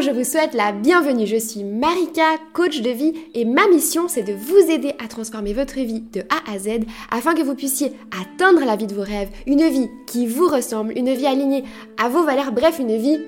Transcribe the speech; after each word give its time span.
je 0.00 0.10
vous 0.10 0.24
souhaite 0.24 0.54
la 0.54 0.72
bienvenue. 0.72 1.26
Je 1.26 1.36
suis 1.36 1.64
Marika, 1.64 2.38
coach 2.54 2.80
de 2.80 2.90
vie 2.90 3.12
et 3.34 3.44
ma 3.44 3.66
mission 3.68 4.08
c'est 4.08 4.22
de 4.22 4.32
vous 4.32 4.70
aider 4.70 4.94
à 5.02 5.08
transformer 5.08 5.52
votre 5.52 5.74
vie 5.74 6.00
de 6.00 6.20
A 6.22 6.52
à 6.52 6.58
Z 6.58 6.84
afin 7.10 7.34
que 7.34 7.42
vous 7.42 7.54
puissiez 7.54 7.92
atteindre 8.20 8.64
la 8.64 8.76
vie 8.76 8.86
de 8.86 8.94
vos 8.94 9.02
rêves, 9.02 9.28
une 9.46 9.68
vie 9.68 9.90
qui 10.06 10.26
vous 10.26 10.46
ressemble, 10.46 10.96
une 10.96 11.12
vie 11.12 11.26
alignée 11.26 11.64
à 12.02 12.08
vos 12.08 12.24
valeurs, 12.24 12.52
bref 12.52 12.78
une 12.78 12.96
vie 12.96 13.18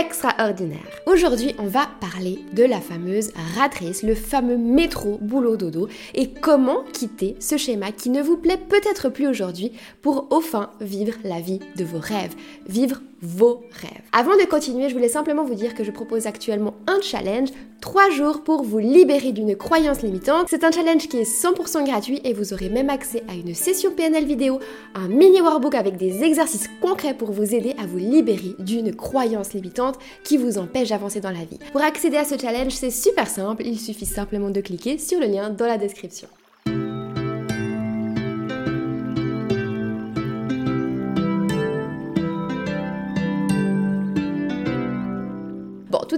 extraordinaire. 0.00 0.78
Aujourd'hui, 1.06 1.54
on 1.58 1.66
va 1.66 1.86
parler 2.00 2.38
de 2.52 2.64
la 2.64 2.80
fameuse 2.80 3.30
ratrice, 3.56 4.02
le 4.02 4.14
fameux 4.14 4.56
métro 4.56 5.18
boulot 5.20 5.56
dodo 5.56 5.88
et 6.14 6.30
comment 6.30 6.84
quitter 6.92 7.36
ce 7.40 7.56
schéma 7.56 7.92
qui 7.92 8.10
ne 8.10 8.22
vous 8.22 8.36
plaît 8.36 8.56
peut-être 8.68 9.08
plus 9.08 9.26
aujourd'hui 9.26 9.72
pour 10.00 10.28
enfin 10.30 10.70
vivre 10.80 11.14
la 11.24 11.40
vie 11.40 11.60
de 11.76 11.84
vos 11.84 11.98
rêves, 11.98 12.34
vivre 12.66 13.00
vos 13.22 13.62
rêves. 13.80 14.02
Avant 14.12 14.36
de 14.36 14.44
continuer, 14.44 14.88
je 14.88 14.94
voulais 14.94 15.08
simplement 15.08 15.44
vous 15.44 15.54
dire 15.54 15.74
que 15.74 15.84
je 15.84 15.90
propose 15.90 16.26
actuellement 16.26 16.74
un 16.86 17.00
challenge, 17.00 17.48
3 17.80 18.10
jours 18.10 18.42
pour 18.42 18.62
vous 18.62 18.78
libérer 18.78 19.32
d'une 19.32 19.56
croyance 19.56 20.02
limitante. 20.02 20.46
C'est 20.48 20.64
un 20.64 20.70
challenge 20.70 21.08
qui 21.08 21.18
est 21.18 21.22
100% 21.22 21.84
gratuit 21.84 22.20
et 22.24 22.32
vous 22.32 22.52
aurez 22.52 22.68
même 22.68 22.90
accès 22.90 23.22
à 23.28 23.34
une 23.34 23.54
session 23.54 23.90
PNL 23.90 24.24
vidéo, 24.24 24.58
un 24.94 25.08
mini 25.08 25.40
workbook 25.40 25.74
avec 25.74 25.96
des 25.96 26.22
exercices 26.22 26.68
concrets 26.80 27.14
pour 27.14 27.32
vous 27.32 27.54
aider 27.54 27.74
à 27.78 27.86
vous 27.86 27.98
libérer 27.98 28.54
d'une 28.58 28.94
croyance 28.94 29.52
limitante 29.52 29.98
qui 30.22 30.36
vous 30.36 30.58
empêche 30.58 30.90
d'avancer 30.90 31.20
dans 31.20 31.30
la 31.30 31.44
vie. 31.44 31.58
Pour 31.72 31.82
accéder 31.82 32.16
à 32.16 32.24
ce 32.24 32.38
challenge, 32.38 32.72
c'est 32.72 32.90
super 32.90 33.28
simple, 33.28 33.64
il 33.66 33.78
suffit 33.78 34.06
simplement 34.06 34.50
de 34.50 34.60
cliquer 34.60 34.98
sur 34.98 35.20
le 35.20 35.26
lien 35.26 35.50
dans 35.50 35.66
la 35.66 35.78
description. 35.78 36.28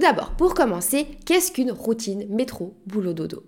D'abord, 0.07 0.31
pour 0.31 0.53
commencer, 0.53 1.05
qu'est-ce 1.25 1.51
qu'une 1.51 1.71
routine 1.71 2.27
métro-boulot-dodo? 2.29 3.43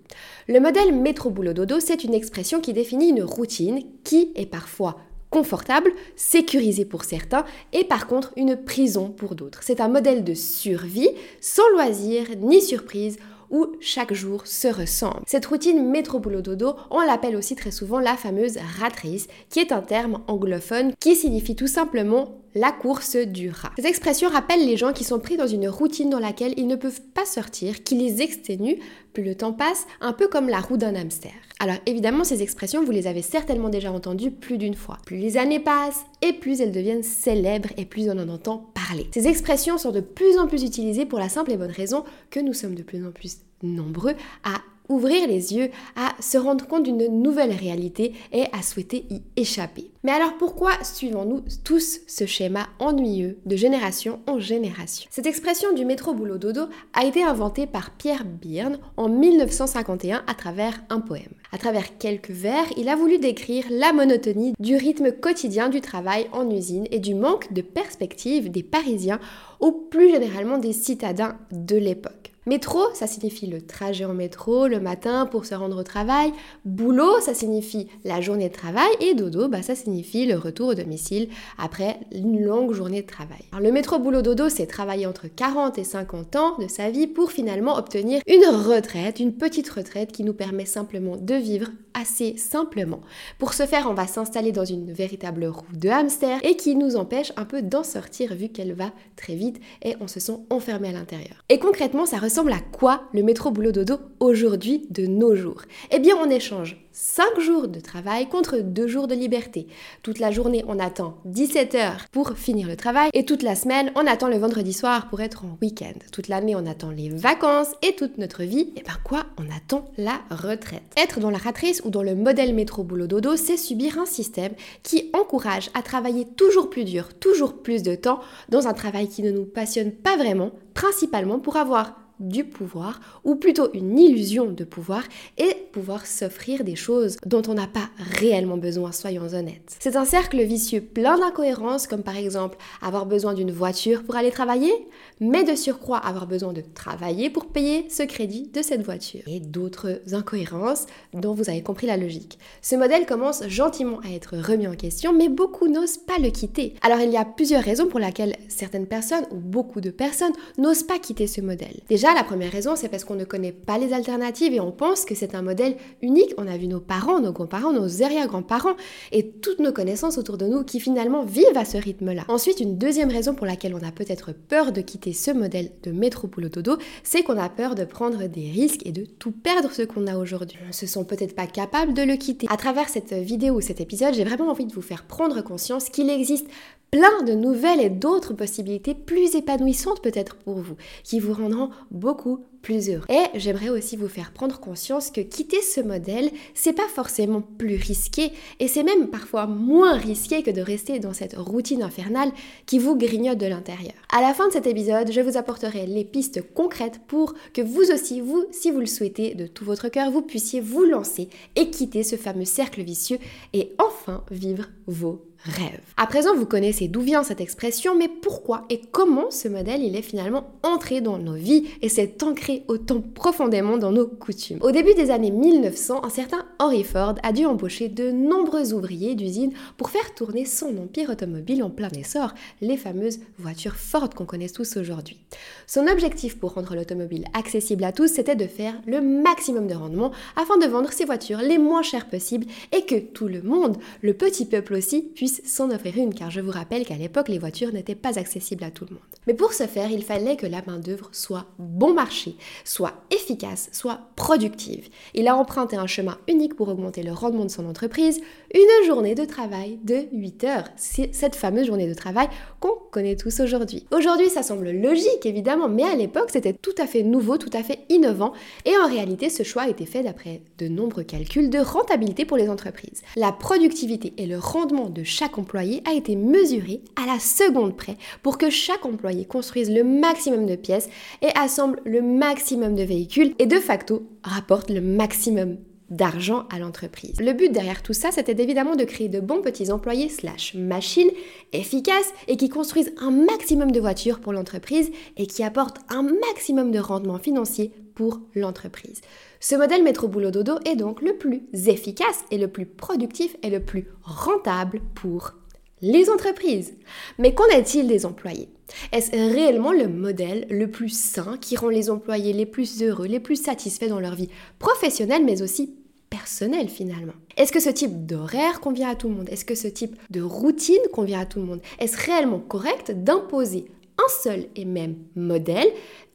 Le 0.46 0.60
modèle 0.60 0.94
métro-boulot-dodo, 0.94 1.80
c'est 1.80 2.04
une 2.04 2.12
expression 2.12 2.60
qui 2.60 2.74
définit 2.74 3.08
une 3.08 3.22
routine 3.22 3.82
qui 4.04 4.30
est 4.34 4.44
parfois 4.44 4.98
confortable, 5.30 5.90
sécurisée 6.16 6.84
pour 6.84 7.04
certains, 7.04 7.46
et 7.72 7.84
par 7.84 8.06
contre 8.06 8.34
une 8.36 8.56
prison 8.56 9.08
pour 9.08 9.36
d'autres. 9.36 9.60
C'est 9.62 9.80
un 9.80 9.88
modèle 9.88 10.22
de 10.22 10.34
survie, 10.34 11.08
sans 11.40 11.66
loisir 11.70 12.26
ni 12.38 12.60
surprise, 12.60 13.16
où 13.50 13.66
chaque 13.80 14.14
jour 14.14 14.46
se 14.46 14.68
ressemble. 14.68 15.22
Cette 15.26 15.46
routine 15.46 15.90
métro-boulot-dodo, 15.90 16.74
on 16.90 17.00
l'appelle 17.00 17.36
aussi 17.36 17.56
très 17.56 17.70
souvent 17.70 17.98
la 17.98 18.16
fameuse 18.16 18.58
ratrice, 18.78 19.28
qui 19.48 19.60
est 19.60 19.72
un 19.72 19.82
terme 19.82 20.22
anglophone 20.28 20.92
qui 21.00 21.16
signifie 21.16 21.56
tout 21.56 21.66
simplement 21.66 22.40
la 22.54 22.72
course 22.72 23.16
du 23.16 23.50
rat. 23.50 23.72
Cette 23.76 23.86
expression 23.86 24.28
rappelle 24.28 24.66
les 24.66 24.76
gens 24.76 24.92
qui 24.92 25.04
sont 25.04 25.20
pris 25.20 25.36
dans 25.36 25.46
une 25.46 25.68
routine 25.68 26.10
dans 26.10 26.18
laquelle 26.18 26.54
ils 26.56 26.66
ne 26.66 26.76
peuvent 26.76 27.02
pas 27.14 27.26
sortir, 27.26 27.84
qui 27.84 27.94
les 27.94 28.22
exténue, 28.22 28.78
plus 29.12 29.22
le 29.22 29.34
temps 29.34 29.52
passe, 29.52 29.86
un 30.00 30.12
peu 30.12 30.28
comme 30.28 30.48
la 30.48 30.60
roue 30.60 30.76
d'un 30.76 30.94
hamster. 30.94 31.32
Alors 31.62 31.76
évidemment, 31.84 32.24
ces 32.24 32.42
expressions, 32.42 32.82
vous 32.82 32.90
les 32.90 33.06
avez 33.06 33.20
certainement 33.20 33.68
déjà 33.68 33.92
entendues 33.92 34.30
plus 34.30 34.56
d'une 34.56 34.74
fois. 34.74 34.96
Plus 35.04 35.18
les 35.18 35.36
années 35.36 35.60
passent, 35.60 36.06
et 36.22 36.32
plus 36.32 36.62
elles 36.62 36.72
deviennent 36.72 37.02
célèbres, 37.02 37.68
et 37.76 37.84
plus 37.84 38.08
on 38.08 38.18
en 38.18 38.30
entend 38.30 38.70
parler. 38.72 39.06
Ces 39.12 39.28
expressions 39.28 39.76
sont 39.76 39.92
de 39.92 40.00
plus 40.00 40.38
en 40.38 40.46
plus 40.46 40.64
utilisées 40.64 41.04
pour 41.04 41.18
la 41.18 41.28
simple 41.28 41.52
et 41.52 41.58
bonne 41.58 41.70
raison 41.70 42.04
que 42.30 42.40
nous 42.40 42.54
sommes 42.54 42.74
de 42.74 42.82
plus 42.82 43.06
en 43.06 43.10
plus 43.10 43.40
nombreux 43.62 44.14
à 44.42 44.62
ouvrir 44.90 45.26
les 45.26 45.54
yeux, 45.54 45.70
à 45.96 46.20
se 46.20 46.36
rendre 46.36 46.66
compte 46.66 46.82
d'une 46.82 47.22
nouvelle 47.22 47.52
réalité 47.52 48.12
et 48.32 48.44
à 48.52 48.62
souhaiter 48.62 49.06
y 49.08 49.22
échapper. 49.36 49.90
Mais 50.02 50.12
alors 50.12 50.36
pourquoi 50.38 50.72
suivons-nous 50.82 51.42
tous 51.64 52.00
ce 52.06 52.26
schéma 52.26 52.66
ennuyeux 52.78 53.38
de 53.46 53.56
génération 53.56 54.20
en 54.26 54.38
génération? 54.38 55.08
Cette 55.10 55.26
expression 55.26 55.72
du 55.74 55.84
métro 55.84 56.14
boulot 56.14 56.38
dodo 56.38 56.62
a 56.94 57.04
été 57.04 57.22
inventée 57.22 57.66
par 57.66 57.90
Pierre 57.90 58.24
Byrne 58.24 58.78
en 58.96 59.08
1951 59.08 60.22
à 60.26 60.34
travers 60.34 60.82
un 60.88 61.00
poème. 61.00 61.34
À 61.52 61.58
travers 61.58 61.98
quelques 61.98 62.30
vers, 62.30 62.64
il 62.76 62.88
a 62.88 62.96
voulu 62.96 63.18
décrire 63.18 63.64
la 63.70 63.92
monotonie 63.92 64.54
du 64.58 64.76
rythme 64.76 65.12
quotidien 65.12 65.68
du 65.68 65.80
travail 65.80 66.28
en 66.32 66.48
usine 66.48 66.86
et 66.90 66.98
du 66.98 67.14
manque 67.14 67.52
de 67.52 67.62
perspective 67.62 68.50
des 68.50 68.62
Parisiens 68.62 69.20
ou 69.60 69.72
plus 69.72 70.10
généralement 70.10 70.58
des 70.58 70.72
citadins 70.72 71.36
de 71.52 71.76
l'époque. 71.76 72.29
Métro, 72.46 72.80
ça 72.94 73.06
signifie 73.06 73.46
le 73.46 73.60
trajet 73.60 74.06
en 74.06 74.14
métro 74.14 74.66
le 74.66 74.80
matin 74.80 75.26
pour 75.26 75.44
se 75.44 75.54
rendre 75.54 75.78
au 75.78 75.82
travail. 75.82 76.32
Boulot, 76.64 77.20
ça 77.20 77.34
signifie 77.34 77.86
la 78.04 78.22
journée 78.22 78.48
de 78.48 78.54
travail. 78.54 78.88
Et 79.00 79.12
dodo, 79.12 79.48
bah, 79.48 79.60
ça 79.60 79.74
signifie 79.74 80.24
le 80.24 80.36
retour 80.36 80.68
au 80.68 80.74
domicile 80.74 81.28
après 81.58 82.00
une 82.12 82.42
longue 82.42 82.72
journée 82.72 83.02
de 83.02 83.06
travail. 83.06 83.42
Alors, 83.52 83.62
le 83.62 83.72
métro 83.72 83.98
boulot 83.98 84.22
dodo, 84.22 84.48
c'est 84.48 84.66
travailler 84.66 85.04
entre 85.04 85.28
40 85.28 85.76
et 85.76 85.84
50 85.84 86.36
ans 86.36 86.56
de 86.58 86.66
sa 86.66 86.88
vie 86.88 87.06
pour 87.06 87.30
finalement 87.30 87.76
obtenir 87.76 88.22
une 88.26 88.46
retraite, 88.46 89.20
une 89.20 89.34
petite 89.34 89.68
retraite 89.68 90.10
qui 90.10 90.24
nous 90.24 90.32
permet 90.32 90.64
simplement 90.64 91.18
de 91.18 91.34
vivre 91.34 91.68
assez 91.92 92.36
simplement. 92.36 93.00
Pour 93.38 93.52
ce 93.52 93.66
faire, 93.66 93.86
on 93.90 93.94
va 93.94 94.06
s'installer 94.06 94.52
dans 94.52 94.64
une 94.64 94.92
véritable 94.92 95.44
roue 95.44 95.66
de 95.74 95.88
hamster 95.88 96.38
et 96.42 96.56
qui 96.56 96.76
nous 96.76 96.96
empêche 96.96 97.32
un 97.36 97.44
peu 97.44 97.62
d'en 97.62 97.82
sortir 97.82 98.34
vu 98.34 98.48
qu'elle 98.48 98.72
va 98.72 98.92
très 99.16 99.34
vite 99.34 99.60
et 99.82 99.96
on 100.00 100.08
se 100.08 100.20
sent 100.20 100.38
enfermé 100.50 100.88
à 100.88 100.92
l'intérieur. 100.92 101.44
Et 101.48 101.58
concrètement, 101.58 102.06
ça 102.06 102.18
à 102.38 102.60
quoi 102.60 103.02
le 103.12 103.22
métro 103.22 103.50
boulot 103.50 103.72
dodo 103.72 103.98
aujourd'hui 104.20 104.86
de 104.90 105.06
nos 105.06 105.34
jours? 105.34 105.62
Eh 105.90 105.98
bien, 105.98 106.14
on 106.16 106.30
échange 106.30 106.76
5 106.92 107.40
jours 107.40 107.68
de 107.68 107.80
travail 107.80 108.28
contre 108.28 108.58
2 108.58 108.86
jours 108.86 109.08
de 109.08 109.14
liberté. 109.14 109.66
Toute 110.02 110.18
la 110.18 110.30
journée, 110.30 110.64
on 110.68 110.78
attend 110.78 111.16
17 111.24 111.74
heures 111.74 112.06
pour 112.12 112.32
finir 112.36 112.68
le 112.68 112.76
travail 112.76 113.10
et 113.14 113.24
toute 113.24 113.42
la 113.42 113.54
semaine, 113.54 113.90
on 113.96 114.06
attend 114.06 114.28
le 114.28 114.38
vendredi 114.38 114.72
soir 114.72 115.08
pour 115.08 115.20
être 115.20 115.44
en 115.44 115.58
week-end. 115.60 115.98
Toute 116.12 116.28
l'année, 116.28 116.54
on 116.54 116.66
attend 116.66 116.90
les 116.90 117.08
vacances 117.08 117.72
et 117.82 117.94
toute 117.94 118.18
notre 118.18 118.44
vie, 118.44 118.72
eh 118.76 118.82
ben 118.82 118.96
quoi? 119.04 119.26
On 119.38 119.50
attend 119.54 119.86
la 119.98 120.20
retraite. 120.30 120.82
Être 120.96 121.20
dans 121.20 121.30
la 121.30 121.38
ratrice 121.38 121.82
ou 121.84 121.90
dans 121.90 122.02
le 122.02 122.14
modèle 122.14 122.54
métro 122.54 122.84
boulot 122.84 123.06
dodo, 123.06 123.36
c'est 123.36 123.56
subir 123.56 123.98
un 123.98 124.06
système 124.06 124.52
qui 124.82 125.10
encourage 125.14 125.70
à 125.74 125.82
travailler 125.82 126.26
toujours 126.36 126.70
plus 126.70 126.84
dur, 126.84 127.12
toujours 127.18 127.54
plus 127.54 127.82
de 127.82 127.94
temps 127.94 128.20
dans 128.48 128.68
un 128.68 128.72
travail 128.72 129.08
qui 129.08 129.22
ne 129.22 129.32
nous 129.32 129.44
passionne 129.44 129.92
pas 129.92 130.16
vraiment, 130.16 130.52
principalement 130.74 131.38
pour 131.38 131.56
avoir 131.56 131.96
du 132.20 132.44
pouvoir, 132.44 133.00
ou 133.24 133.34
plutôt 133.34 133.72
une 133.74 133.98
illusion 133.98 134.46
de 134.46 134.64
pouvoir, 134.64 135.02
et 135.38 135.56
pouvoir 135.72 136.06
s'offrir 136.06 136.64
des 136.64 136.76
choses 136.76 137.16
dont 137.26 137.42
on 137.48 137.54
n'a 137.54 137.66
pas 137.66 137.88
réellement 137.98 138.58
besoin, 138.58 138.92
soyons 138.92 139.34
honnêtes. 139.34 139.76
C'est 139.80 139.96
un 139.96 140.04
cercle 140.04 140.42
vicieux 140.42 140.80
plein 140.80 141.18
d'incohérences, 141.18 141.86
comme 141.86 142.02
par 142.02 142.16
exemple 142.16 142.58
avoir 142.82 143.06
besoin 143.06 143.34
d'une 143.34 143.50
voiture 143.50 144.04
pour 144.04 144.16
aller 144.16 144.30
travailler, 144.30 144.72
mais 145.20 145.44
de 145.44 145.54
surcroît 145.54 145.98
avoir 145.98 146.26
besoin 146.26 146.52
de 146.52 146.62
travailler 146.74 147.30
pour 147.30 147.46
payer 147.46 147.86
ce 147.88 148.02
crédit 148.02 148.48
de 148.52 148.62
cette 148.62 148.82
voiture. 148.82 149.22
Et 149.26 149.40
d'autres 149.40 150.00
incohérences 150.12 150.86
dont 151.14 151.34
vous 151.34 151.48
avez 151.48 151.62
compris 151.62 151.86
la 151.86 151.96
logique. 151.96 152.38
Ce 152.62 152.76
modèle 152.76 153.06
commence 153.06 153.46
gentiment 153.48 154.00
à 154.04 154.14
être 154.14 154.36
remis 154.36 154.66
en 154.66 154.76
question, 154.76 155.12
mais 155.12 155.28
beaucoup 155.28 155.68
n'osent 155.68 155.98
pas 155.98 156.18
le 156.20 156.30
quitter. 156.30 156.74
Alors 156.82 157.00
il 157.00 157.10
y 157.10 157.16
a 157.16 157.24
plusieurs 157.24 157.62
raisons 157.62 157.86
pour 157.86 158.00
lesquelles 158.00 158.36
certaines 158.48 158.86
personnes, 158.86 159.24
ou 159.30 159.36
beaucoup 159.36 159.80
de 159.80 159.90
personnes, 159.90 160.32
n'osent 160.58 160.82
pas 160.82 160.98
quitter 160.98 161.26
ce 161.26 161.40
modèle. 161.40 161.80
Déjà, 161.88 162.09
la 162.14 162.24
première 162.24 162.50
raison, 162.50 162.76
c'est 162.76 162.88
parce 162.88 163.04
qu'on 163.04 163.14
ne 163.14 163.24
connaît 163.24 163.52
pas 163.52 163.78
les 163.78 163.92
alternatives 163.92 164.52
et 164.52 164.60
on 164.60 164.72
pense 164.72 165.04
que 165.04 165.14
c'est 165.14 165.34
un 165.34 165.42
modèle 165.42 165.76
unique. 166.02 166.32
On 166.38 166.46
a 166.46 166.56
vu 166.56 166.66
nos 166.66 166.80
parents, 166.80 167.20
nos 167.20 167.32
grands-parents, 167.32 167.72
nos 167.72 168.02
arrière-grands-parents 168.02 168.74
et 169.12 169.30
toutes 169.30 169.58
nos 169.58 169.72
connaissances 169.72 170.18
autour 170.18 170.38
de 170.38 170.46
nous 170.46 170.64
qui 170.64 170.80
finalement 170.80 171.24
vivent 171.24 171.56
à 171.56 171.64
ce 171.64 171.76
rythme-là. 171.76 172.24
Ensuite, 172.28 172.60
une 172.60 172.78
deuxième 172.78 173.10
raison 173.10 173.34
pour 173.34 173.46
laquelle 173.46 173.74
on 173.74 173.86
a 173.86 173.92
peut-être 173.92 174.32
peur 174.32 174.72
de 174.72 174.80
quitter 174.80 175.12
ce 175.12 175.30
modèle 175.30 175.70
de 175.82 175.92
métro-boulot-dodo, 175.92 176.78
c'est 177.02 177.22
qu'on 177.22 177.38
a 177.38 177.48
peur 177.48 177.74
de 177.74 177.84
prendre 177.84 178.26
des 178.26 178.50
risques 178.50 178.86
et 178.86 178.92
de 178.92 179.04
tout 179.04 179.32
perdre 179.32 179.70
ce 179.70 179.82
qu'on 179.82 180.06
a 180.06 180.16
aujourd'hui. 180.16 180.58
On 180.68 180.72
se 180.72 180.86
sent 180.86 181.04
peut-être 181.04 181.34
pas 181.34 181.46
capable 181.46 181.94
de 181.94 182.02
le 182.02 182.16
quitter. 182.16 182.46
À 182.50 182.56
travers 182.56 182.88
cette 182.88 183.12
vidéo 183.12 183.56
ou 183.56 183.60
cet 183.60 183.80
épisode, 183.80 184.14
j'ai 184.14 184.24
vraiment 184.24 184.48
envie 184.48 184.66
de 184.66 184.72
vous 184.72 184.82
faire 184.82 185.04
prendre 185.04 185.42
conscience 185.42 185.88
qu'il 185.88 186.10
existe 186.10 186.46
plein 186.90 187.22
de 187.22 187.34
nouvelles 187.34 187.80
et 187.80 187.90
d'autres 187.90 188.34
possibilités 188.34 188.94
plus 188.94 189.36
épanouissantes 189.36 190.02
peut-être 190.02 190.36
pour 190.36 190.58
vous, 190.58 190.74
qui 191.04 191.20
vous 191.20 191.32
rendront 191.32 191.70
beaucoup 192.00 192.40
plus 192.62 192.90
heureux. 192.90 193.06
Et 193.08 193.38
j'aimerais 193.38 193.68
aussi 193.68 193.96
vous 193.96 194.08
faire 194.08 194.32
prendre 194.32 194.58
conscience 194.58 195.10
que 195.10 195.20
quitter 195.20 195.62
ce 195.62 195.80
modèle, 195.80 196.30
c'est 196.54 196.72
pas 196.72 196.88
forcément 196.88 197.40
plus 197.40 197.76
risqué 197.76 198.32
et 198.58 198.68
c'est 198.68 198.82
même 198.82 199.08
parfois 199.08 199.46
moins 199.46 199.96
risqué 199.96 200.42
que 200.42 200.50
de 200.50 200.60
rester 200.60 200.98
dans 200.98 201.12
cette 201.12 201.36
routine 201.36 201.82
infernale 201.82 202.32
qui 202.66 202.78
vous 202.78 202.96
grignote 202.96 203.38
de 203.38 203.46
l'intérieur. 203.46 203.94
À 204.12 204.20
la 204.20 204.34
fin 204.34 204.48
de 204.48 204.52
cet 204.52 204.66
épisode, 204.66 205.12
je 205.12 205.20
vous 205.20 205.36
apporterai 205.36 205.86
les 205.86 206.04
pistes 206.04 206.42
concrètes 206.54 207.00
pour 207.06 207.34
que 207.54 207.62
vous 207.62 207.90
aussi, 207.92 208.20
vous, 208.20 208.44
si 208.50 208.70
vous 208.70 208.80
le 208.80 208.86
souhaitez 208.86 209.34
de 209.34 209.46
tout 209.46 209.64
votre 209.64 209.88
cœur, 209.88 210.10
vous 210.10 210.22
puissiez 210.22 210.60
vous 210.60 210.84
lancer 210.84 211.28
et 211.56 211.70
quitter 211.70 212.02
ce 212.02 212.16
fameux 212.16 212.44
cercle 212.44 212.82
vicieux 212.82 213.18
et 213.52 213.72
enfin 213.78 214.24
vivre 214.30 214.66
vos 214.86 215.29
rêve. 215.44 215.80
À 215.96 216.06
présent, 216.06 216.34
vous 216.34 216.46
connaissez 216.46 216.88
d'où 216.88 217.00
vient 217.00 217.22
cette 217.22 217.40
expression, 217.40 217.96
mais 217.96 218.08
pourquoi 218.08 218.64
et 218.70 218.80
comment 218.90 219.30
ce 219.30 219.48
modèle 219.48 219.82
il 219.82 219.96
est 219.96 220.02
finalement 220.02 220.50
entré 220.62 221.00
dans 221.00 221.18
nos 221.18 221.34
vies 221.34 221.66
et 221.82 221.88
s'est 221.88 222.22
ancré 222.22 222.64
autant 222.68 223.00
profondément 223.00 223.78
dans 223.78 223.92
nos 223.92 224.06
coutumes? 224.06 224.58
Au 224.60 224.70
début 224.70 224.94
des 224.94 225.10
années 225.10 225.30
1900, 225.30 226.04
un 226.04 226.10
certain 226.10 226.44
Henry 226.58 226.84
Ford 226.84 227.14
a 227.22 227.32
dû 227.32 227.46
embaucher 227.46 227.88
de 227.88 228.10
nombreux 228.10 228.74
ouvriers 228.74 229.14
d'usine 229.14 229.52
pour 229.76 229.90
faire 229.90 230.14
tourner 230.14 230.44
son 230.44 230.76
empire 230.78 231.10
automobile 231.10 231.62
en 231.62 231.70
plein 231.70 231.90
essor, 231.90 232.34
les 232.60 232.76
fameuses 232.76 233.20
voitures 233.38 233.76
Ford 233.76 234.10
qu'on 234.10 234.26
connaît 234.26 234.48
tous 234.48 234.76
aujourd'hui. 234.76 235.18
Son 235.66 235.86
objectif 235.86 236.38
pour 236.38 236.54
rendre 236.54 236.74
l'automobile 236.74 237.24
accessible 237.34 237.84
à 237.84 237.92
tous, 237.92 238.08
c'était 238.08 238.36
de 238.36 238.46
faire 238.46 238.74
le 238.86 239.00
maximum 239.00 239.66
de 239.66 239.74
rendement 239.74 240.12
afin 240.36 240.58
de 240.58 240.66
vendre 240.66 240.92
ses 240.92 241.04
voitures 241.04 241.40
les 241.40 241.58
moins 241.58 241.82
chères 241.82 242.08
possibles 242.08 242.46
et 242.72 242.84
que 242.84 242.98
tout 242.98 243.28
le 243.28 243.42
monde, 243.42 243.76
le 244.02 244.14
petit 244.14 244.44
peuple 244.44 244.74
aussi, 244.74 245.02
puisse 245.02 245.29
s'en 245.44 245.70
offrir 245.70 245.96
une, 245.96 246.14
car 246.14 246.30
je 246.30 246.40
vous 246.40 246.50
rappelle 246.50 246.84
qu'à 246.84 246.96
l'époque, 246.96 247.28
les 247.28 247.38
voitures 247.38 247.72
n'étaient 247.72 247.94
pas 247.94 248.18
accessibles 248.18 248.64
à 248.64 248.70
tout 248.70 248.84
le 248.88 248.94
monde. 248.94 249.02
Mais 249.26 249.34
pour 249.34 249.52
ce 249.52 249.66
faire, 249.66 249.90
il 249.90 250.02
fallait 250.02 250.36
que 250.36 250.46
la 250.46 250.62
main-d'œuvre 250.66 251.08
soit 251.12 251.46
bon 251.58 251.92
marché, 251.94 252.36
soit 252.64 252.94
efficace, 253.10 253.68
soit 253.72 254.00
productive. 254.16 254.88
Il 255.14 255.28
a 255.28 255.36
emprunté 255.36 255.76
un 255.76 255.86
chemin 255.86 256.18
unique 256.28 256.56
pour 256.56 256.68
augmenter 256.68 257.02
le 257.02 257.12
rendement 257.12 257.44
de 257.44 257.50
son 257.50 257.68
entreprise, 257.68 258.20
une 258.54 258.86
journée 258.86 259.14
de 259.14 259.24
travail 259.24 259.78
de 259.84 260.06
8 260.12 260.44
heures. 260.44 260.64
C'est 260.76 261.14
cette 261.14 261.36
fameuse 261.36 261.66
journée 261.66 261.86
de 261.86 261.94
travail 261.94 262.28
qu'on 262.60 262.74
connaît 262.90 263.16
tous 263.16 263.40
aujourd'hui. 263.40 263.86
Aujourd'hui, 263.92 264.30
ça 264.30 264.42
semble 264.42 264.70
logique 264.70 265.24
évidemment, 265.24 265.68
mais 265.68 265.84
à 265.84 265.94
l'époque, 265.94 266.30
c'était 266.30 266.54
tout 266.54 266.74
à 266.78 266.86
fait 266.86 267.02
nouveau, 267.02 267.36
tout 267.36 267.50
à 267.52 267.62
fait 267.62 267.80
innovant, 267.88 268.32
et 268.64 268.76
en 268.76 268.88
réalité, 268.88 269.30
ce 269.30 269.42
choix 269.42 269.62
a 269.62 269.68
été 269.68 269.86
fait 269.86 270.02
d'après 270.02 270.40
de 270.58 270.68
nombreux 270.68 271.04
calculs 271.04 271.50
de 271.50 271.58
rentabilité 271.58 272.24
pour 272.24 272.36
les 272.36 272.48
entreprises. 272.48 273.02
La 273.16 273.32
productivité 273.32 274.12
et 274.16 274.26
le 274.26 274.38
rendement 274.38 274.88
de 274.88 275.04
chaque 275.04 275.19
employé 275.38 275.82
a 275.84 275.94
été 275.94 276.16
mesuré 276.16 276.82
à 276.96 277.06
la 277.06 277.18
seconde 277.18 277.76
près 277.76 277.96
pour 278.22 278.38
que 278.38 278.50
chaque 278.50 278.84
employé 278.84 279.24
construise 279.24 279.70
le 279.70 279.84
maximum 279.84 280.46
de 280.46 280.56
pièces 280.56 280.88
et 281.22 281.30
assemble 281.34 281.80
le 281.84 282.02
maximum 282.02 282.74
de 282.74 282.82
véhicules 282.82 283.34
et 283.38 283.46
de 283.46 283.58
facto 283.58 284.08
rapporte 284.22 284.70
le 284.70 284.80
maximum 284.80 285.58
d'argent 285.90 286.46
à 286.50 286.58
l'entreprise. 286.58 287.20
Le 287.20 287.32
but 287.32 287.50
derrière 287.52 287.82
tout 287.82 287.92
ça, 287.92 288.10
c'était 288.12 288.40
évidemment 288.40 288.76
de 288.76 288.84
créer 288.84 289.08
de 289.08 289.20
bons 289.20 289.42
petits 289.42 289.72
employés 289.72 290.08
slash 290.08 290.54
machines 290.54 291.10
efficaces 291.52 292.12
et 292.28 292.36
qui 292.36 292.48
construisent 292.48 292.94
un 292.98 293.10
maximum 293.10 293.72
de 293.72 293.80
voitures 293.80 294.20
pour 294.20 294.32
l'entreprise 294.32 294.90
et 295.16 295.26
qui 295.26 295.42
apportent 295.42 295.78
un 295.88 296.02
maximum 296.02 296.70
de 296.70 296.78
rendement 296.78 297.18
financier 297.18 297.72
pour 298.00 298.18
l'entreprise. 298.34 299.02
Ce 299.40 299.54
modèle 299.54 299.82
métro 299.82 300.08
boulot 300.08 300.30
dodo 300.30 300.54
est 300.64 300.74
donc 300.74 301.02
le 301.02 301.18
plus 301.18 301.42
efficace 301.52 302.24
et 302.30 302.38
le 302.38 302.48
plus 302.48 302.64
productif 302.64 303.36
et 303.42 303.50
le 303.50 303.60
plus 303.60 303.88
rentable 304.02 304.80
pour 304.94 305.34
les 305.82 306.08
entreprises. 306.08 306.72
Mais 307.18 307.34
qu'en 307.34 307.46
est-il 307.48 307.88
des 307.88 308.06
employés? 308.06 308.48
Est-ce 308.92 309.10
réellement 309.10 309.72
le 309.72 309.86
modèle 309.86 310.46
le 310.48 310.70
plus 310.70 310.88
sain 310.88 311.36
qui 311.38 311.56
rend 311.56 311.68
les 311.68 311.90
employés 311.90 312.32
les 312.32 312.46
plus 312.46 312.82
heureux, 312.82 313.06
les 313.06 313.20
plus 313.20 313.36
satisfaits 313.36 313.88
dans 313.88 314.00
leur 314.00 314.14
vie 314.14 314.30
professionnelle 314.58 315.26
mais 315.26 315.42
aussi 315.42 315.74
personnelle 316.08 316.70
finalement? 316.70 317.12
Est-ce 317.36 317.52
que 317.52 317.60
ce 317.60 317.68
type 317.68 318.06
d'horaire 318.06 318.62
convient 318.62 318.88
à 318.88 318.94
tout 318.94 319.10
le 319.10 319.14
monde? 319.14 319.28
Est-ce 319.28 319.44
que 319.44 319.54
ce 319.54 319.68
type 319.68 319.98
de 320.08 320.22
routine 320.22 320.88
convient 320.90 321.20
à 321.20 321.26
tout 321.26 321.40
le 321.40 321.44
monde? 321.44 321.60
Est-ce 321.78 321.98
réellement 321.98 322.40
correct 322.40 322.92
d'imposer 322.92 323.66
un 323.98 324.08
seul 324.22 324.46
et 324.56 324.64
même 324.64 324.96
modèle, 325.14 325.68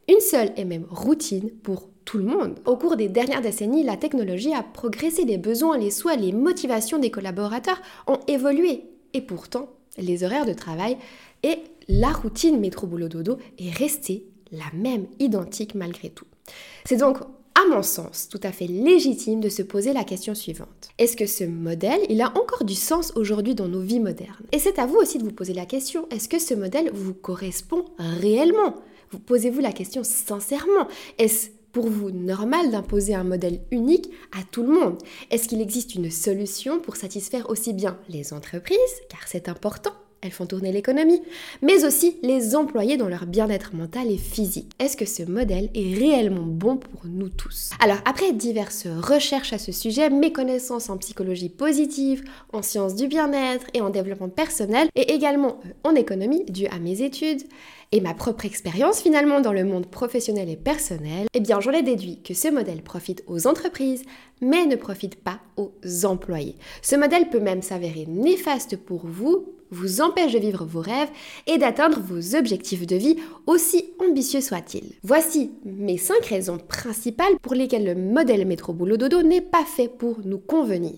une 0.10 0.20
seule 0.20 0.52
et 0.58 0.66
même 0.66 0.86
routine 0.90 1.50
pour 1.50 1.90
tout 2.06 2.18
le 2.18 2.26
monde. 2.26 2.60
Au 2.66 2.78
cours 2.78 2.96
des 2.96 3.10
dernières 3.10 3.42
décennies, 3.42 3.84
la 3.84 3.98
technologie 3.98 4.54
a 4.54 4.64
progressé, 4.64 5.26
les 5.26 5.38
besoins, 5.38 5.78
les 5.78 5.92
souhaits, 5.92 6.20
les 6.20 6.32
motivations 6.32 7.00
des 7.00 7.12
collaborateurs 7.12 7.82
ont 8.08 8.20
évolué 8.28 8.84
et 9.14 9.22
pourtant, 9.22 9.70
les 9.98 10.24
horaires 10.24 10.46
de 10.46 10.54
travail 10.54 10.98
et 11.44 11.58
la 11.88 12.12
routine 12.12 12.60
métro-boulot-dodo 12.60 13.38
est 13.58 13.72
restée 13.72 14.26
la 14.52 14.66
même, 14.74 15.08
identique 15.20 15.76
malgré 15.76 16.10
tout. 16.10 16.26
C'est 16.86 16.98
donc 16.98 17.18
à 17.56 17.66
mon 17.70 17.82
sens, 17.82 18.28
tout 18.30 18.40
à 18.44 18.52
fait 18.52 18.68
légitime 18.68 19.40
de 19.40 19.48
se 19.48 19.62
poser 19.62 19.94
la 19.94 20.04
question 20.04 20.36
suivante. 20.36 20.90
Est-ce 20.98 21.16
que 21.16 21.26
ce 21.26 21.46
modèle, 21.46 22.02
il 22.10 22.22
a 22.22 22.30
encore 22.38 22.66
du 22.66 22.76
sens 22.76 23.14
aujourd'hui 23.16 23.56
dans 23.56 23.70
nos 23.70 23.80
vies 23.80 24.02
modernes? 24.02 24.46
Et 24.52 24.60
c'est 24.60 24.78
à 24.78 24.86
vous 24.86 24.98
aussi 24.98 25.18
de 25.18 25.24
vous 25.24 25.32
poser 25.32 25.54
la 25.54 25.66
question, 25.66 26.06
est-ce 26.12 26.28
que 26.28 26.40
ce 26.40 26.54
modèle 26.54 26.92
vous 26.94 27.14
correspond 27.14 27.86
réellement? 27.98 28.76
Posez-vous 29.20 29.62
la 29.62 29.72
question 29.72 30.04
sincèrement 30.04 30.88
Est-ce 31.18 31.50
pour 31.72 31.90
vous 31.90 32.12
normal 32.12 32.72
d'imposer 32.72 33.16
un 33.16 33.24
modèle 33.24 33.62
unique 33.72 34.10
à 34.32 34.44
tout 34.50 34.64
le 34.64 34.74
monde? 34.74 34.98
Est-ce 35.30 35.48
qu'il 35.48 35.62
existe 35.62 35.96
une 35.96 36.10
solution 36.10 36.80
pour 36.80 36.96
satisfaire 36.96 37.50
aussi 37.50 37.74
bien 37.74 38.00
les 38.08 38.34
entreprises, 38.34 38.78
car 39.10 39.28
c'est 39.28 39.50
important 39.50 39.92
elles 40.26 40.32
font 40.32 40.46
tourner 40.46 40.72
l'économie, 40.72 41.22
mais 41.62 41.86
aussi 41.86 42.18
les 42.24 42.56
employés 42.56 42.98
dans 42.98 43.08
leur 43.08 43.26
bien-être 43.26 43.76
mental 43.76 44.12
et 44.12 44.18
physique. 44.18 44.72
Est-ce 44.80 44.98
que 44.98 45.06
ce 45.06 45.24
modèle 45.24 45.70
est 45.74 45.98
réellement 45.98 46.46
bon 46.46 46.78
pour 46.78 47.06
nous 47.06 47.30
tous? 47.30 47.70
Alors, 47.80 48.00
après 48.06 48.34
diverses 48.34 48.88
recherches 48.88 49.54
à 49.54 49.58
ce 49.58 49.72
sujet, 49.72 50.10
mes 50.10 50.32
connaissances 50.32 50.90
en 50.90 50.98
psychologie 50.98 51.50
positive, 51.50 52.24
en 52.52 52.62
sciences 52.62 52.96
du 52.96 53.08
bien-être 53.08 53.68
et 53.74 53.82
en 53.82 53.90
développement 53.90 54.30
personnel, 54.30 54.88
et 54.96 55.14
également 55.14 55.60
euh, 55.66 55.90
en 55.90 55.96
économie, 55.96 56.44
dû 56.46 56.68
à 56.68 56.80
mes 56.80 57.02
études, 57.02 57.44
et 57.92 58.02
ma 58.02 58.14
propre 58.14 58.46
expérience 58.46 59.02
finalement 59.02 59.40
dans 59.40 59.54
le 59.54 59.64
monde 59.64 59.86
professionnel 59.86 60.50
et 60.50 60.58
personnel, 60.58 61.28
eh 61.34 61.40
bien 61.40 61.60
j'en 61.60 61.72
ai 61.72 61.84
déduit 61.84 62.22
que 62.22 62.34
ce 62.34 62.50
modèle 62.50 62.82
profite 62.82 63.24
aux 63.28 63.48
entreprises, 63.48 64.04
mais 64.42 64.66
ne 64.66 64.76
profite 64.76 65.16
pas 65.16 65.40
aux 65.56 65.72
employés. 66.06 66.56
Ce 66.82 66.96
modèle 66.96 67.30
peut 67.30 67.40
même 67.40 67.62
s'avérer 67.62 68.06
néfaste 68.08 68.76
pour 68.78 69.06
vous, 69.06 69.55
vous 69.72 70.02
empêche 70.02 70.34
de 70.34 70.40
vivre 70.40 70.66
vos 70.66 70.82
rêves 70.82 71.10
et 71.48 71.58
d'atteindre 71.58 72.00
vos 72.00 72.36
objectifs 72.36 72.86
de 72.86 72.96
vie, 72.96 73.18
aussi 73.48 73.86
ambitieux 74.00 74.42
soient-ils. 74.42 74.94
Voici 75.04 75.52
mes 75.66 75.98
5 75.98 76.26
raisons 76.26 76.58
principales 76.58 77.38
pour 77.42 77.56
lesquelles 77.56 77.86
le 77.86 77.96
modèle 77.96 78.46
métro 78.46 78.74
boulot 78.74 78.98
dodo 78.98 79.24
n'est 79.24 79.42
pas 79.42 79.66
fait 79.66 79.88
pour 79.88 80.20
nous 80.24 80.40
convenir. 80.40 80.96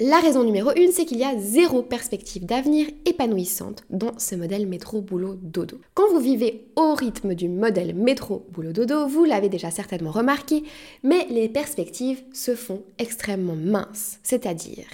La 0.00 0.18
raison 0.18 0.44
numéro 0.44 0.70
1, 0.70 0.92
c'est 0.92 1.04
qu'il 1.04 1.18
y 1.18 1.24
a 1.24 1.38
zéro 1.38 1.82
perspective 1.82 2.46
d'avenir 2.46 2.86
épanouissante 3.04 3.84
dans 3.90 4.18
ce 4.18 4.34
modèle 4.34 4.66
métro 4.66 5.00
boulot 5.00 5.36
dodo. 5.40 5.78
Quand 5.94 6.08
vous 6.10 6.20
vivez 6.20 6.66
au 6.76 6.94
rythme 6.94 7.34
du 7.34 7.48
modèle 7.48 7.94
métro 7.94 8.46
boulot 8.50 8.72
dodo, 8.72 9.06
vous 9.06 9.24
l'avez 9.24 9.48
déjà 9.48 9.70
certainement 9.70 10.10
remarqué, 10.10 10.62
mais 11.02 11.26
les 11.30 11.48
perspectives 11.48 12.22
se 12.32 12.54
font 12.54 12.82
extrêmement 12.98 13.56
minces. 13.56 14.18
C'est-à-dire, 14.22 14.86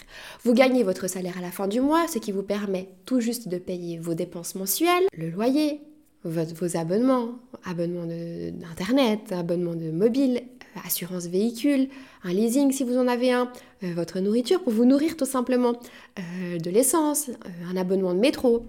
vous 0.42 0.54
gagnez 0.54 0.82
votre 0.82 1.08
salaire 1.08 1.38
à 1.38 1.42
la 1.42 1.50
fin 1.50 1.68
du 1.68 1.80
mois, 1.80 2.08
ce 2.08 2.18
qui 2.18 2.32
vous 2.32 2.42
permet 2.42 2.88
tout 3.04 3.20
juste 3.20 3.48
de 3.48 3.58
payer 3.58 3.98
vos 3.98 4.14
dépenses 4.14 4.54
mensuelles, 4.54 5.04
le 5.16 5.30
loyer, 5.30 5.80
vos 6.24 6.76
abonnements, 6.76 7.38
abonnement 7.64 8.06
d'internet, 8.06 9.32
abonnement 9.32 9.74
de 9.74 9.90
mobile, 9.90 10.42
assurance 10.84 11.26
véhicule, 11.26 11.88
un 12.24 12.32
leasing 12.32 12.72
si 12.72 12.82
vous 12.84 12.96
en 12.96 13.06
avez 13.06 13.32
un, 13.32 13.52
euh, 13.82 13.92
votre 13.94 14.20
nourriture 14.20 14.62
pour 14.62 14.72
vous 14.72 14.84
nourrir 14.84 15.16
tout 15.16 15.26
simplement, 15.26 15.74
euh, 16.18 16.58
de 16.58 16.70
l'essence, 16.70 17.28
euh, 17.28 17.70
un 17.70 17.76
abonnement 17.76 18.14
de 18.14 18.18
métro, 18.18 18.66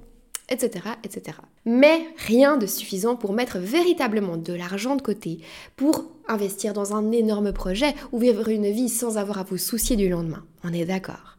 etc., 0.50 0.86
etc. 1.04 1.38
Mais 1.66 2.06
rien 2.18 2.58
de 2.58 2.68
suffisant 2.68 3.16
pour 3.16 3.34
mettre 3.34 3.58
véritablement 3.58 4.38
de 4.38 4.54
l'argent 4.54 4.96
de 4.96 5.02
côté, 5.02 5.40
pour 5.76 6.06
investir 6.28 6.74
dans 6.74 6.94
un 6.94 7.12
énorme 7.12 7.54
projet 7.54 7.96
ou 8.12 8.20
vivre 8.20 8.50
une 8.50 8.70
vie 8.70 8.90
sans 8.90 9.18
avoir 9.18 9.40
à 9.40 9.44
vous 9.44 9.58
soucier 9.58 9.96
du 9.96 10.10
lendemain. 10.10 10.44
On 10.64 10.74
est 10.74 10.86
d'accord. 10.86 11.38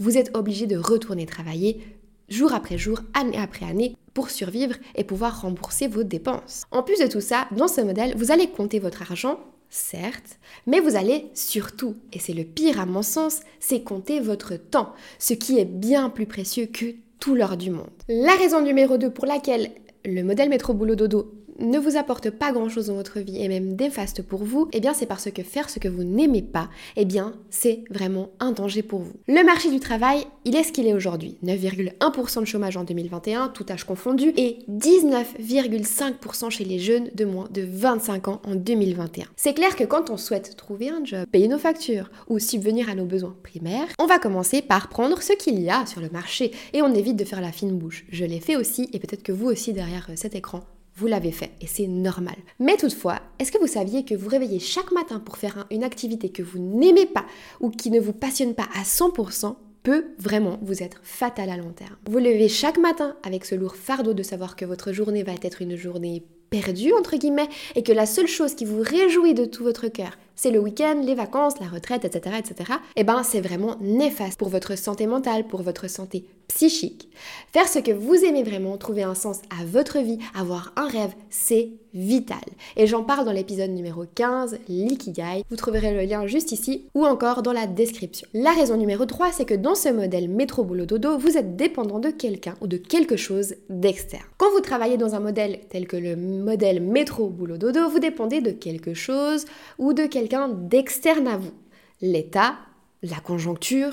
Vous 0.00 0.16
êtes 0.18 0.36
obligé 0.36 0.66
de 0.66 0.76
retourner 0.76 1.26
travailler 1.26 1.97
jour 2.28 2.52
après 2.52 2.78
jour, 2.78 3.00
année 3.14 3.38
après 3.38 3.66
année, 3.66 3.96
pour 4.14 4.30
survivre 4.30 4.74
et 4.94 5.04
pouvoir 5.04 5.42
rembourser 5.42 5.88
vos 5.88 6.02
dépenses. 6.02 6.64
En 6.70 6.82
plus 6.82 7.00
de 7.00 7.06
tout 7.06 7.20
ça, 7.20 7.46
dans 7.56 7.68
ce 7.68 7.80
modèle, 7.80 8.14
vous 8.16 8.32
allez 8.32 8.48
compter 8.48 8.78
votre 8.78 9.02
argent 9.02 9.38
certes, 9.70 10.38
mais 10.66 10.80
vous 10.80 10.96
allez 10.96 11.26
surtout, 11.34 11.94
et 12.12 12.18
c'est 12.18 12.32
le 12.32 12.44
pire 12.44 12.80
à 12.80 12.86
mon 12.86 13.02
sens, 13.02 13.40
c'est 13.60 13.82
compter 13.82 14.20
votre 14.20 14.56
temps, 14.56 14.94
ce 15.18 15.34
qui 15.34 15.58
est 15.58 15.64
bien 15.64 16.10
plus 16.10 16.26
précieux 16.26 16.66
que 16.66 16.94
tout 17.20 17.34
l'or 17.34 17.56
du 17.56 17.70
monde. 17.70 17.86
La 18.08 18.34
raison 18.34 18.62
numéro 18.62 18.96
2 18.96 19.10
pour 19.10 19.26
laquelle 19.26 19.70
le 20.04 20.22
modèle 20.22 20.48
métro 20.48 20.72
boulot 20.72 20.94
dodo 20.94 21.34
ne 21.58 21.78
vous 21.78 21.96
apporte 21.96 22.30
pas 22.30 22.52
grand-chose 22.52 22.86
dans 22.86 22.94
votre 22.94 23.20
vie 23.20 23.42
et 23.42 23.48
même 23.48 23.76
défaste 23.76 24.22
pour 24.22 24.44
vous, 24.44 24.68
eh 24.72 24.80
bien 24.80 24.94
c'est 24.94 25.06
parce 25.06 25.30
que 25.30 25.42
faire 25.42 25.70
ce 25.70 25.78
que 25.78 25.88
vous 25.88 26.04
n'aimez 26.04 26.42
pas, 26.42 26.68
eh 26.96 27.04
bien 27.04 27.34
c'est 27.50 27.84
vraiment 27.90 28.30
un 28.40 28.52
danger 28.52 28.82
pour 28.82 29.00
vous. 29.00 29.14
Le 29.26 29.44
marché 29.44 29.70
du 29.70 29.80
travail, 29.80 30.24
il 30.44 30.56
est 30.56 30.62
ce 30.62 30.72
qu'il 30.72 30.86
est 30.86 30.94
aujourd'hui. 30.94 31.38
9,1% 31.44 32.40
de 32.40 32.44
chômage 32.44 32.76
en 32.76 32.84
2021, 32.84 33.48
tout 33.48 33.66
âge 33.70 33.84
confondu, 33.84 34.32
et 34.36 34.58
19,5% 34.70 36.50
chez 36.50 36.64
les 36.64 36.78
jeunes 36.78 37.10
de 37.14 37.24
moins 37.24 37.48
de 37.50 37.62
25 37.62 38.28
ans 38.28 38.40
en 38.44 38.54
2021. 38.54 39.26
C'est 39.36 39.54
clair 39.54 39.76
que 39.76 39.84
quand 39.84 40.10
on 40.10 40.16
souhaite 40.16 40.56
trouver 40.56 40.90
un 40.90 41.04
job, 41.04 41.26
payer 41.30 41.48
nos 41.48 41.58
factures 41.58 42.10
ou 42.28 42.38
subvenir 42.38 42.88
à 42.88 42.94
nos 42.94 43.04
besoins 43.04 43.36
primaires, 43.42 43.88
on 43.98 44.06
va 44.06 44.18
commencer 44.18 44.62
par 44.62 44.88
prendre 44.88 45.22
ce 45.22 45.32
qu'il 45.32 45.60
y 45.60 45.70
a 45.70 45.86
sur 45.86 46.00
le 46.00 46.10
marché 46.10 46.52
et 46.72 46.82
on 46.82 46.94
évite 46.94 47.16
de 47.16 47.24
faire 47.24 47.40
la 47.40 47.52
fine 47.52 47.76
bouche. 47.76 48.04
Je 48.10 48.24
l'ai 48.24 48.40
fait 48.40 48.56
aussi 48.56 48.88
et 48.92 48.98
peut-être 48.98 49.22
que 49.22 49.32
vous 49.32 49.46
aussi 49.46 49.72
derrière 49.72 50.08
cet 50.14 50.34
écran 50.34 50.62
vous 50.98 51.06
l'avez 51.06 51.30
fait 51.30 51.52
et 51.60 51.68
c'est 51.68 51.86
normal. 51.86 52.34
Mais 52.58 52.76
toutefois, 52.76 53.20
est-ce 53.38 53.52
que 53.52 53.58
vous 53.58 53.68
saviez 53.68 54.04
que 54.04 54.16
vous 54.16 54.28
réveillez 54.28 54.58
chaque 54.58 54.90
matin 54.90 55.20
pour 55.20 55.38
faire 55.38 55.66
une 55.70 55.84
activité 55.84 56.28
que 56.28 56.42
vous 56.42 56.58
n'aimez 56.58 57.06
pas 57.06 57.24
ou 57.60 57.70
qui 57.70 57.90
ne 57.90 58.00
vous 58.00 58.12
passionne 58.12 58.54
pas 58.54 58.68
à 58.74 58.82
100% 58.82 59.54
peut 59.84 60.06
vraiment 60.18 60.58
vous 60.60 60.82
être 60.82 61.00
fatal 61.04 61.50
à 61.50 61.56
long 61.56 61.70
terme? 61.70 61.96
Vous 62.10 62.18
levez 62.18 62.48
chaque 62.48 62.78
matin 62.78 63.14
avec 63.22 63.44
ce 63.44 63.54
lourd 63.54 63.76
fardeau 63.76 64.12
de 64.12 64.24
savoir 64.24 64.56
que 64.56 64.64
votre 64.64 64.92
journée 64.92 65.22
va 65.22 65.34
être 65.40 65.62
une 65.62 65.76
journée 65.76 66.24
perdue, 66.50 66.92
entre 66.92 67.16
guillemets, 67.16 67.48
et 67.76 67.84
que 67.84 67.92
la 67.92 68.06
seule 68.06 68.26
chose 68.26 68.54
qui 68.54 68.64
vous 68.64 68.82
réjouit 68.82 69.34
de 69.34 69.44
tout 69.44 69.62
votre 69.62 69.86
cœur, 69.86 70.18
c'est 70.38 70.52
le 70.52 70.60
week-end, 70.60 71.02
les 71.04 71.16
vacances, 71.16 71.58
la 71.58 71.66
retraite, 71.66 72.04
etc., 72.04 72.36
etc., 72.38 72.72
eh 72.94 73.02
ben 73.02 73.24
c'est 73.24 73.40
vraiment 73.40 73.76
néfaste 73.80 74.38
pour 74.38 74.48
votre 74.48 74.78
santé 74.78 75.08
mentale, 75.08 75.48
pour 75.48 75.62
votre 75.62 75.90
santé 75.90 76.24
psychique. 76.46 77.08
Faire 77.52 77.68
ce 77.68 77.78
que 77.78 77.90
vous 77.90 78.14
aimez 78.24 78.42
vraiment, 78.42 78.76
trouver 78.78 79.02
un 79.02 79.14
sens 79.14 79.40
à 79.50 79.64
votre 79.64 79.98
vie, 79.98 80.18
avoir 80.34 80.72
un 80.76 80.88
rêve, 80.88 81.12
c'est 81.28 81.70
vital. 81.94 82.38
Et 82.76 82.86
j'en 82.86 83.02
parle 83.02 83.24
dans 83.24 83.32
l'épisode 83.32 83.70
numéro 83.70 84.04
15, 84.14 84.58
l'ikigai. 84.68 85.42
Vous 85.50 85.56
trouverez 85.56 85.92
le 85.92 86.02
lien 86.02 86.26
juste 86.26 86.52
ici 86.52 86.86
ou 86.94 87.04
encore 87.04 87.42
dans 87.42 87.52
la 87.52 87.66
description. 87.66 88.28
La 88.34 88.52
raison 88.52 88.76
numéro 88.76 89.04
3, 89.04 89.32
c'est 89.32 89.44
que 89.44 89.54
dans 89.54 89.74
ce 89.74 89.88
modèle 89.88 90.28
métro 90.28 90.64
boulot 90.64 90.86
dodo, 90.86 91.18
vous 91.18 91.36
êtes 91.36 91.56
dépendant 91.56 91.98
de 91.98 92.10
quelqu'un 92.10 92.54
ou 92.60 92.66
de 92.66 92.76
quelque 92.76 93.16
chose 93.16 93.54
d'externe. 93.68 94.22
Quand 94.36 94.50
vous 94.52 94.60
travaillez 94.60 94.96
dans 94.96 95.14
un 95.14 95.20
modèle 95.20 95.60
tel 95.70 95.86
que 95.86 95.96
le 95.96 96.14
modèle 96.16 96.82
métro 96.82 97.28
boulot 97.28 97.56
dodo, 97.56 97.88
vous 97.88 97.98
dépendez 97.98 98.40
de 98.40 98.50
quelque 98.50 98.94
chose 98.94 99.44
ou 99.78 99.92
de 99.92 100.04
d'externe 100.48 101.26
à 101.26 101.36
vous. 101.36 101.52
L'État, 102.00 102.56
la 103.02 103.18
conjoncture, 103.20 103.92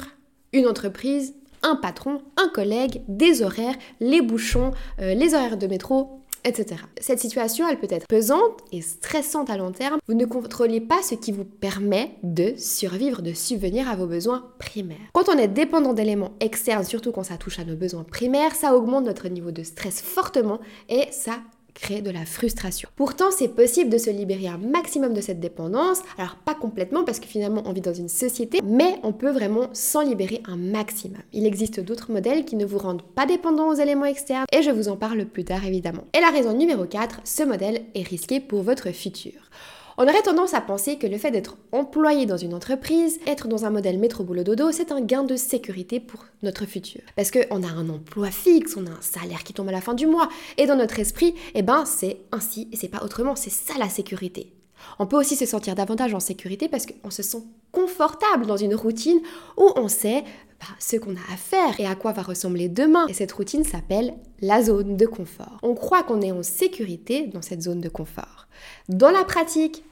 une 0.54 0.68
entreprise, 0.68 1.34
un 1.64 1.76
patron, 1.76 2.22
un 2.38 2.50
collègue, 2.50 3.02
des 3.08 3.42
horaires, 3.42 3.76
les 4.00 4.22
bouchons, 4.22 4.72
euh, 5.00 5.14
les 5.14 5.34
horaires 5.34 5.58
de 5.58 5.68
métro, 5.68 6.22
etc. 6.44 6.82
Cette 7.02 7.20
situation, 7.20 7.68
elle 7.68 7.80
peut 7.80 7.88
être 7.90 8.08
pesante 8.08 8.60
et 8.72 8.82
stressante 8.82 9.50
à 9.50 9.58
long 9.58 9.72
terme. 9.72 10.00
Vous 10.08 10.14
ne 10.14 10.26
contrôlez 10.26 10.80
pas 10.80 11.02
ce 11.02 11.16
qui 11.16 11.32
vous 11.32 11.44
permet 11.44 12.12
de 12.24 12.54
survivre, 12.58 13.22
de 13.22 13.34
subvenir 13.34 13.90
à 13.90 13.96
vos 13.96 14.06
besoins 14.06 14.46
primaires. 14.60 14.98
Quand 15.14 15.30
on 15.30 15.38
est 15.38 15.48
dépendant 15.48 15.94
d'éléments 15.94 16.34
externes, 16.40 16.84
surtout 16.84 17.12
quand 17.12 17.24
ça 17.24 17.38
touche 17.38 17.60
à 17.60 17.66
nos 17.66 17.76
besoins 17.76 18.04
primaires, 18.04 18.56
ça 18.56 18.76
augmente 18.76 19.06
notre 19.06 19.28
niveau 19.28 19.52
de 19.52 19.64
stress 19.64 20.02
fortement 20.02 20.60
et 20.88 21.08
ça 21.12 21.40
créer 21.76 22.02
de 22.02 22.10
la 22.10 22.26
frustration. 22.26 22.90
Pourtant, 22.96 23.30
c'est 23.30 23.50
possible 23.50 23.92
de 23.92 24.00
se 24.00 24.10
libérer 24.10 24.48
un 24.48 24.58
maximum 24.58 25.14
de 25.14 25.22
cette 25.22 25.40
dépendance. 25.40 26.00
Alors, 26.18 26.38
pas 26.38 26.56
complètement 26.56 27.04
parce 27.04 27.20
que 27.20 27.28
finalement, 27.28 27.62
on 27.66 27.74
vit 27.74 27.82
dans 27.82 27.94
une 27.94 28.10
société, 28.10 28.62
mais 28.64 28.96
on 29.04 29.14
peut 29.14 29.30
vraiment 29.30 29.70
s'en 29.74 30.02
libérer 30.02 30.42
un 30.48 30.58
maximum. 30.58 31.22
Il 31.34 31.46
existe 31.46 31.80
d'autres 31.80 32.12
modèles 32.12 32.46
qui 32.46 32.56
ne 32.56 32.66
vous 32.66 32.80
rendent 32.80 33.04
pas 33.04 33.28
dépendant 33.28 33.70
aux 33.70 33.76
éléments 33.76 34.06
externes 34.06 34.46
et 34.52 34.64
je 34.64 34.72
vous 34.72 34.88
en 34.88 34.96
parle 34.96 35.26
plus 35.26 35.44
tard 35.44 35.66
évidemment. 35.66 36.06
Et 36.18 36.22
la 36.22 36.32
raison 36.32 36.58
numéro 36.58 36.86
4, 36.86 37.22
ce 37.24 37.44
modèle 37.44 37.84
est 37.94 38.08
risqué 38.08 38.40
pour 38.40 38.64
votre 38.64 38.92
futur. 38.92 39.50
On 39.98 40.04
aurait 40.04 40.22
tendance 40.24 40.54
à 40.54 40.60
penser 40.60 40.98
que 40.98 41.08
le 41.08 41.18
fait 41.18 41.32
d'être 41.32 41.56
employé 41.72 42.26
dans 42.26 42.36
une 42.36 42.54
entreprise, 42.54 43.18
être 43.26 43.48
dans 43.48 43.64
un 43.64 43.70
modèle 43.70 43.98
métro-boulot-dodo, 43.98 44.74
c'est 44.74 44.92
un 44.92 45.00
gain 45.00 45.24
de 45.24 45.38
sécurité 45.38 46.02
pour 46.02 46.26
notre 46.44 46.66
futur. 46.66 47.00
Parce 47.16 47.32
qu'on 47.32 47.64
a 47.64 47.68
un 47.68 47.88
emploi 47.88 48.30
fixe, 48.30 48.76
on 48.76 48.88
a 48.88 48.90
un 48.90 49.02
salaire 49.02 49.46
qui 49.46 49.54
tombe 49.54 49.70
à 49.70 49.72
la 49.72 49.80
fin 49.80 49.94
du 49.94 50.06
mois, 50.06 50.28
et 50.58 50.66
dans 50.66 50.76
notre 50.76 51.00
esprit, 51.00 51.34
eh 51.54 51.62
ben 51.62 51.86
c'est 51.86 52.18
ainsi 52.34 52.68
et 52.74 52.76
c'est 52.76 52.90
pas 52.90 53.06
autrement, 53.06 53.38
c'est 53.38 53.50
ça 53.50 53.76
la 53.80 53.88
sécurité. 53.88 54.52
On 55.00 55.08
peut 55.08 55.18
aussi 55.18 55.36
se 55.36 55.46
sentir 55.46 55.76
davantage 55.76 56.14
en 56.14 56.20
sécurité 56.20 56.68
parce 56.68 56.86
qu'on 56.86 57.12
se 57.12 57.24
sent 57.24 57.44
confortable 57.72 58.46
dans 58.46 58.58
une 58.58 58.76
routine 58.76 59.20
où 59.58 59.72
on 59.76 59.88
sait 59.88 60.24
bah, 60.60 60.68
ce 60.80 60.96
qu'on 60.98 61.16
a 61.16 61.34
à 61.34 61.38
faire 61.38 61.80
et 61.80 61.86
à 61.86 61.96
quoi 61.96 62.12
va 62.12 62.22
ressembler 62.22 62.70
demain. 62.70 63.08
Et 63.08 63.14
cette 63.14 63.32
routine 63.32 63.64
s'appelle 63.64 64.14
la 64.42 64.64
zone 64.64 64.98
de 64.98 65.06
confort. 65.06 65.58
On 65.64 65.76
croit 65.76 66.04
qu'on 66.04 66.22
est 66.22 66.32
en 66.32 66.44
sécurité 66.44 67.28
dans 67.28 67.42
cette 67.42 67.62
zone 67.62 67.82
de 67.82 67.90
confort. 67.90 68.48
Dans 68.90 69.12
la 69.12 69.24
pratique, 69.24 69.84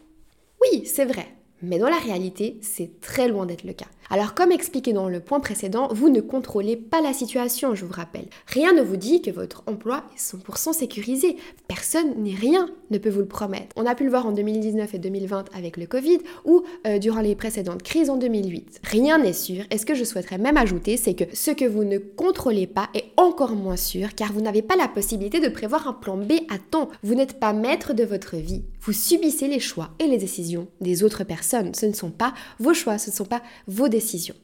oui, 0.62 0.86
c'est 0.86 1.06
vrai. 1.06 1.28
Mais 1.62 1.80
dans 1.80 1.90
la 1.90 1.98
réalité, 1.98 2.60
c'est 2.62 3.00
très 3.00 3.28
loin 3.28 3.46
d'être 3.46 3.64
le 3.64 3.74
cas. 3.74 3.88
Alors 4.10 4.34
comme 4.34 4.52
expliqué 4.52 4.94
dans 4.94 5.10
le 5.10 5.20
point 5.20 5.40
précédent, 5.40 5.88
vous 5.92 6.10
ne 6.10 6.22
contrôlez 6.22 6.76
pas 6.76 7.02
la 7.02 7.14
situation, 7.14 7.76
je 7.76 7.86
vous 7.86 7.94
rappelle. 7.94 8.28
Rien 8.48 8.74
ne 8.74 8.82
vous 8.82 8.98
dit 8.98 9.22
que 9.22 9.32
votre 9.32 9.64
emploi 9.68 10.04
est 10.16 10.20
100% 10.20 10.74
sécurisé. 10.74 11.38
Personne 11.68 12.14
ni 12.18 12.36
rien 12.36 12.70
ne 12.92 12.98
peut 12.98 13.10
vous 13.10 13.22
le 13.22 13.28
promettre. 13.28 13.68
On 13.76 13.86
a 13.86 13.96
pu 13.96 14.04
le 14.04 14.10
voir 14.10 14.28
en 14.28 14.32
2019 14.32 14.94
et 14.94 15.00
2020 15.00 15.46
avec 15.56 15.78
le 15.78 15.86
Covid 15.86 16.20
ou 16.46 16.64
euh, 16.86 17.00
durant 17.00 17.22
les 17.22 17.36
précédentes 17.36 17.84
crises 17.84 18.10
en 18.10 18.18
2008. 18.18 18.82
Rien 18.84 19.18
n'est 19.18 19.34
sûr 19.34 19.64
et 19.72 19.78
ce 19.78 19.86
que 19.86 19.96
je 19.96 20.04
souhaiterais 20.04 20.38
même 20.38 20.58
ajouter, 20.58 20.98
c'est 20.98 21.14
que 21.14 21.24
ce 21.34 21.52
que 21.52 21.66
vous 21.66 21.84
ne 21.84 21.98
contrôlez 21.98 22.68
pas 22.68 22.90
est 22.94 23.06
encore 23.18 23.56
moins 23.56 23.78
sûr 23.78 24.16
car 24.16 24.32
vous 24.34 24.42
n'avez 24.42 24.62
pas 24.62 24.76
la 24.76 24.88
possibilité 24.88 25.40
de 25.40 25.50
prévoir 25.50 25.88
un 25.88 25.94
plan 25.94 26.18
B 26.18 26.34
à 26.50 26.58
temps. 26.58 26.90
Vous 27.04 27.16
n'êtes 27.16 27.40
pas 27.40 27.54
maître 27.54 27.94
de 27.94 28.04
votre 28.04 28.38
vie. 28.38 28.64
Vous 28.82 28.94
subissez 28.94 29.48
les 29.48 29.60
choix 29.60 29.92
et 30.00 30.08
les 30.08 30.18
décisions 30.18 30.68
des 30.82 31.04
autres 31.04 31.24
personnes. 31.24 31.74
Ce 31.74 31.86
ne 31.86 31.94
sont 31.94 32.12
pas 32.12 32.34
vos 32.60 32.74
choix, 32.74 32.98
ce 32.98 33.10
ne 33.10 33.16
sont 33.16 33.26
pas 33.26 33.42
vos 33.68 33.88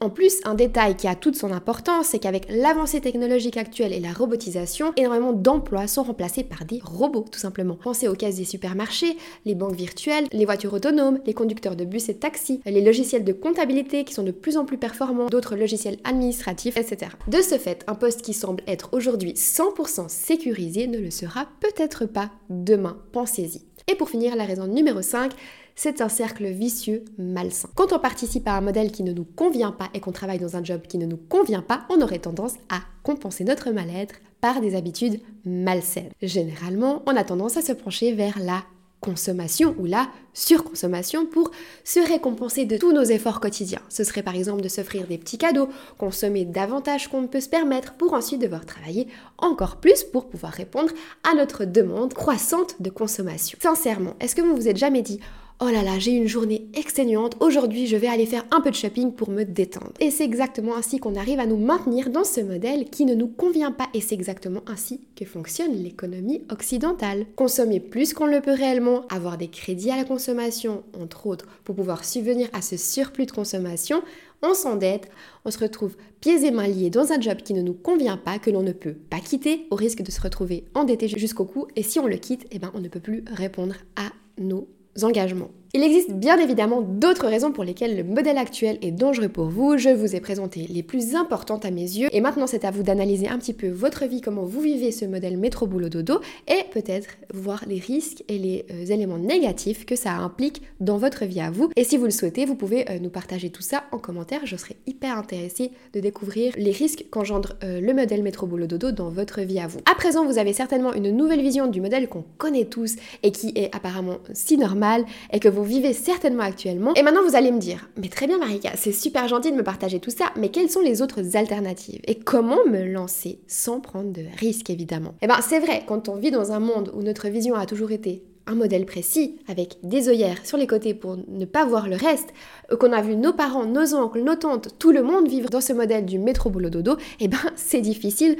En 0.00 0.10
plus, 0.10 0.40
un 0.44 0.54
détail 0.54 0.96
qui 0.96 1.08
a 1.08 1.14
toute 1.14 1.34
son 1.34 1.50
importance, 1.50 2.08
c'est 2.08 2.18
qu'avec 2.18 2.46
l'avancée 2.50 3.00
technologique 3.00 3.56
actuelle 3.56 3.92
et 3.92 3.98
la 4.00 4.12
robotisation, 4.12 4.92
énormément 4.96 5.32
d'emplois 5.32 5.88
sont 5.88 6.04
remplacés 6.04 6.44
par 6.44 6.64
des 6.64 6.80
robots, 6.82 7.26
tout 7.30 7.38
simplement. 7.38 7.76
Pensez 7.82 8.06
aux 8.06 8.14
cases 8.14 8.36
des 8.36 8.44
supermarchés, 8.44 9.16
les 9.44 9.54
banques 9.54 9.74
virtuelles, 9.74 10.26
les 10.32 10.44
voitures 10.44 10.72
autonomes, 10.72 11.18
les 11.26 11.34
conducteurs 11.34 11.74
de 11.74 11.84
bus 11.84 12.08
et 12.08 12.14
de 12.14 12.18
taxis, 12.18 12.60
les 12.64 12.80
logiciels 12.80 13.24
de 13.24 13.32
comptabilité 13.32 14.04
qui 14.04 14.14
sont 14.14 14.22
de 14.22 14.30
plus 14.30 14.56
en 14.56 14.64
plus 14.64 14.78
performants, 14.78 15.26
d'autres 15.26 15.56
logiciels 15.56 15.98
administratifs, 16.04 16.76
etc. 16.76 17.12
De 17.26 17.42
ce 17.42 17.58
fait, 17.58 17.84
un 17.88 17.94
poste 17.94 18.22
qui 18.22 18.34
semble 18.34 18.62
être 18.66 18.90
aujourd'hui 18.92 19.32
100% 19.32 20.08
sécurisé 20.08 20.86
ne 20.86 20.98
le 20.98 21.10
sera 21.10 21.48
peut-être 21.60 22.06
pas 22.06 22.30
demain. 22.50 22.98
Pensez-y. 23.12 23.62
Et 23.90 23.96
pour 23.96 24.10
finir, 24.10 24.36
la 24.36 24.44
raison 24.44 24.68
numéro 24.68 25.02
5, 25.02 25.32
c'est 25.82 26.02
un 26.02 26.10
cercle 26.10 26.44
vicieux 26.44 27.06
malsain. 27.16 27.70
Quand 27.74 27.94
on 27.94 27.98
participe 27.98 28.46
à 28.46 28.52
un 28.52 28.60
modèle 28.60 28.92
qui 28.92 29.02
ne 29.02 29.14
nous 29.14 29.24
convient 29.24 29.72
pas 29.72 29.88
et 29.94 30.00
qu'on 30.00 30.12
travaille 30.12 30.38
dans 30.38 30.54
un 30.54 30.62
job 30.62 30.82
qui 30.86 30.98
ne 30.98 31.06
nous 31.06 31.16
convient 31.16 31.62
pas, 31.62 31.86
on 31.88 32.02
aurait 32.02 32.18
tendance 32.18 32.56
à 32.68 32.80
compenser 33.02 33.44
notre 33.44 33.70
mal-être 33.70 34.16
par 34.42 34.60
des 34.60 34.76
habitudes 34.76 35.22
malsaines. 35.46 36.10
Généralement, 36.20 37.02
on 37.06 37.16
a 37.16 37.24
tendance 37.24 37.56
à 37.56 37.62
se 37.62 37.72
pencher 37.72 38.12
vers 38.12 38.38
la 38.40 38.62
consommation 39.00 39.74
ou 39.78 39.86
la 39.86 40.10
surconsommation 40.34 41.24
pour 41.24 41.50
se 41.82 42.00
récompenser 42.06 42.66
de 42.66 42.76
tous 42.76 42.92
nos 42.92 43.04
efforts 43.04 43.40
quotidiens. 43.40 43.80
Ce 43.88 44.04
serait 44.04 44.22
par 44.22 44.34
exemple 44.34 44.60
de 44.60 44.68
s'offrir 44.68 45.06
des 45.06 45.16
petits 45.16 45.38
cadeaux, 45.38 45.70
consommer 45.96 46.44
davantage 46.44 47.08
qu'on 47.08 47.22
ne 47.22 47.26
peut 47.26 47.40
se 47.40 47.48
permettre 47.48 47.94
pour 47.94 48.12
ensuite 48.12 48.42
devoir 48.42 48.66
travailler 48.66 49.08
encore 49.38 49.76
plus 49.76 50.04
pour 50.04 50.28
pouvoir 50.28 50.52
répondre 50.52 50.90
à 51.24 51.34
notre 51.34 51.64
demande 51.64 52.12
croissante 52.12 52.82
de 52.82 52.90
consommation. 52.90 53.58
Sincèrement, 53.62 54.12
est-ce 54.20 54.36
que 54.36 54.42
vous 54.42 54.54
vous 54.54 54.68
êtes 54.68 54.76
jamais 54.76 55.00
dit 55.00 55.20
oh 55.62 55.68
là 55.68 55.82
là, 55.82 55.98
j'ai 55.98 56.12
une 56.12 56.26
journée 56.26 56.68
exténuante, 56.74 57.36
aujourd'hui 57.40 57.86
je 57.86 57.96
vais 57.96 58.08
aller 58.08 58.24
faire 58.24 58.46
un 58.50 58.62
peu 58.62 58.70
de 58.70 58.74
shopping 58.74 59.12
pour 59.12 59.30
me 59.30 59.44
détendre. 59.44 59.92
Et 60.00 60.10
c'est 60.10 60.24
exactement 60.24 60.74
ainsi 60.74 60.98
qu'on 60.98 61.16
arrive 61.16 61.38
à 61.38 61.46
nous 61.46 61.58
maintenir 61.58 62.08
dans 62.08 62.24
ce 62.24 62.40
modèle 62.40 62.86
qui 62.86 63.04
ne 63.04 63.14
nous 63.14 63.28
convient 63.28 63.70
pas 63.70 63.88
et 63.92 64.00
c'est 64.00 64.14
exactement 64.14 64.62
ainsi 64.66 65.02
que 65.14 65.26
fonctionne 65.26 65.74
l'économie 65.74 66.42
occidentale. 66.50 67.26
Consommer 67.36 67.78
plus 67.78 68.14
qu'on 68.14 68.26
le 68.26 68.40
peut 68.40 68.54
réellement, 68.54 69.06
avoir 69.08 69.36
des 69.36 69.48
crédits 69.48 69.90
à 69.90 69.96
la 69.96 70.04
consommation, 70.04 70.82
entre 70.98 71.26
autres, 71.26 71.46
pour 71.64 71.76
pouvoir 71.76 72.04
subvenir 72.04 72.48
à 72.54 72.62
ce 72.62 72.78
surplus 72.78 73.26
de 73.26 73.32
consommation, 73.32 74.02
on 74.42 74.54
s'endette, 74.54 75.10
on 75.44 75.50
se 75.50 75.58
retrouve 75.58 75.96
pieds 76.22 76.46
et 76.46 76.50
mains 76.50 76.68
liés 76.68 76.88
dans 76.88 77.12
un 77.12 77.20
job 77.20 77.38
qui 77.44 77.52
ne 77.52 77.60
nous 77.60 77.74
convient 77.74 78.16
pas, 78.16 78.38
que 78.38 78.50
l'on 78.50 78.62
ne 78.62 78.72
peut 78.72 78.94
pas 78.94 79.20
quitter, 79.20 79.66
au 79.70 79.76
risque 79.76 80.00
de 80.00 80.10
se 80.10 80.22
retrouver 80.22 80.64
endetté 80.74 81.08
jusqu'au 81.08 81.44
cou, 81.44 81.66
et 81.76 81.82
si 81.82 81.98
on 81.98 82.06
le 82.06 82.16
quitte, 82.16 82.46
eh 82.50 82.58
ben, 82.58 82.70
on 82.72 82.80
ne 82.80 82.88
peut 82.88 83.00
plus 83.00 83.24
répondre 83.30 83.74
à 83.96 84.10
nos 84.38 84.66
engagements. 85.02 85.59
Il 85.72 85.84
existe 85.84 86.10
bien 86.10 86.36
évidemment 86.40 86.80
d'autres 86.80 87.28
raisons 87.28 87.52
pour 87.52 87.62
lesquelles 87.62 87.96
le 87.96 88.02
modèle 88.02 88.38
actuel 88.38 88.76
est 88.82 88.90
dangereux 88.90 89.28
pour 89.28 89.50
vous. 89.50 89.78
Je 89.78 89.90
vous 89.90 90.16
ai 90.16 90.20
présenté 90.20 90.66
les 90.68 90.82
plus 90.82 91.14
importantes 91.14 91.64
à 91.64 91.70
mes 91.70 91.82
yeux 91.82 92.08
et 92.10 92.20
maintenant 92.20 92.48
c'est 92.48 92.64
à 92.64 92.72
vous 92.72 92.82
d'analyser 92.82 93.28
un 93.28 93.38
petit 93.38 93.52
peu 93.52 93.68
votre 93.68 94.04
vie, 94.06 94.20
comment 94.20 94.44
vous 94.44 94.60
vivez 94.60 94.90
ce 94.90 95.04
modèle 95.04 95.38
métro 95.38 95.68
boulot 95.68 95.88
dodo 95.88 96.20
et 96.48 96.64
peut-être 96.72 97.10
voir 97.32 97.62
les 97.68 97.78
risques 97.78 98.24
et 98.26 98.36
les 98.36 98.66
euh, 98.72 98.84
éléments 98.86 99.18
négatifs 99.18 99.86
que 99.86 99.94
ça 99.94 100.14
implique 100.14 100.60
dans 100.80 100.98
votre 100.98 101.24
vie 101.24 101.40
à 101.40 101.52
vous. 101.52 101.70
Et 101.76 101.84
si 101.84 101.96
vous 101.96 102.06
le 102.06 102.10
souhaitez, 102.10 102.46
vous 102.46 102.56
pouvez 102.56 102.90
euh, 102.90 102.98
nous 102.98 103.10
partager 103.10 103.50
tout 103.50 103.62
ça 103.62 103.84
en 103.92 103.98
commentaire. 103.98 104.40
Je 104.46 104.56
serais 104.56 104.74
hyper 104.88 105.16
intéressée 105.16 105.70
de 105.92 106.00
découvrir 106.00 106.52
les 106.56 106.72
risques 106.72 107.04
qu'engendre 107.12 107.54
euh, 107.62 107.80
le 107.80 107.94
modèle 107.94 108.24
métro 108.24 108.48
boulot 108.48 108.66
dodo 108.66 108.90
dans 108.90 109.08
votre 109.08 109.42
vie 109.42 109.60
à 109.60 109.68
vous. 109.68 109.78
À 109.88 109.94
présent, 109.94 110.26
vous 110.26 110.38
avez 110.38 110.52
certainement 110.52 110.94
une 110.94 111.12
nouvelle 111.16 111.42
vision 111.42 111.68
du 111.68 111.80
modèle 111.80 112.08
qu'on 112.08 112.24
connaît 112.38 112.64
tous 112.64 112.96
et 113.22 113.30
qui 113.30 113.52
est 113.54 113.72
apparemment 113.72 114.18
si 114.32 114.58
normal 114.58 115.04
et 115.32 115.38
que 115.38 115.48
vous 115.48 115.59
vivez 115.62 115.92
certainement 115.92 116.42
actuellement. 116.42 116.94
Et 116.94 117.02
maintenant, 117.02 117.22
vous 117.26 117.36
allez 117.36 117.52
me 117.52 117.58
dire, 117.58 117.88
mais 117.96 118.08
très 118.08 118.26
bien 118.26 118.38
Marika, 118.38 118.70
c'est 118.76 118.92
super 118.92 119.28
gentil 119.28 119.50
de 119.52 119.56
me 119.56 119.62
partager 119.62 120.00
tout 120.00 120.10
ça, 120.10 120.26
mais 120.36 120.50
quelles 120.50 120.70
sont 120.70 120.80
les 120.80 121.02
autres 121.02 121.36
alternatives? 121.36 122.00
Et 122.06 122.16
comment 122.16 122.64
me 122.66 122.84
lancer 122.84 123.40
sans 123.46 123.80
prendre 123.80 124.12
de 124.12 124.22
risques, 124.38 124.70
évidemment? 124.70 125.14
Eh 125.22 125.26
ben, 125.26 125.38
c'est 125.42 125.60
vrai, 125.60 125.84
quand 125.86 126.08
on 126.08 126.16
vit 126.16 126.30
dans 126.30 126.52
un 126.52 126.60
monde 126.60 126.90
où 126.94 127.02
notre 127.02 127.28
vision 127.28 127.54
a 127.54 127.66
toujours 127.66 127.92
été 127.92 128.22
un 128.46 128.54
modèle 128.54 128.84
précis, 128.84 129.38
avec 129.48 129.76
des 129.82 130.08
œillères 130.08 130.44
sur 130.44 130.58
les 130.58 130.66
côtés 130.66 130.94
pour 130.94 131.16
ne 131.16 131.44
pas 131.44 131.64
voir 131.64 131.88
le 131.88 131.96
reste, 131.96 132.32
euh, 132.72 132.76
qu'on 132.76 132.92
a 132.92 133.02
vu 133.02 133.16
nos 133.16 133.32
parents, 133.32 133.64
nos 133.64 133.94
oncles, 133.94 134.22
nos 134.22 134.34
tantes, 134.34 134.76
tout 134.78 134.90
le 134.90 135.02
monde 135.02 135.28
vivre 135.28 135.50
dans 135.50 135.60
ce 135.60 135.72
modèle 135.72 136.04
du 136.04 136.18
métro 136.18 136.50
boulot 136.50 136.70
dodo, 136.70 136.96
eh 137.20 137.28
ben 137.28 137.38
c'est 137.54 137.80
difficile 137.80 138.36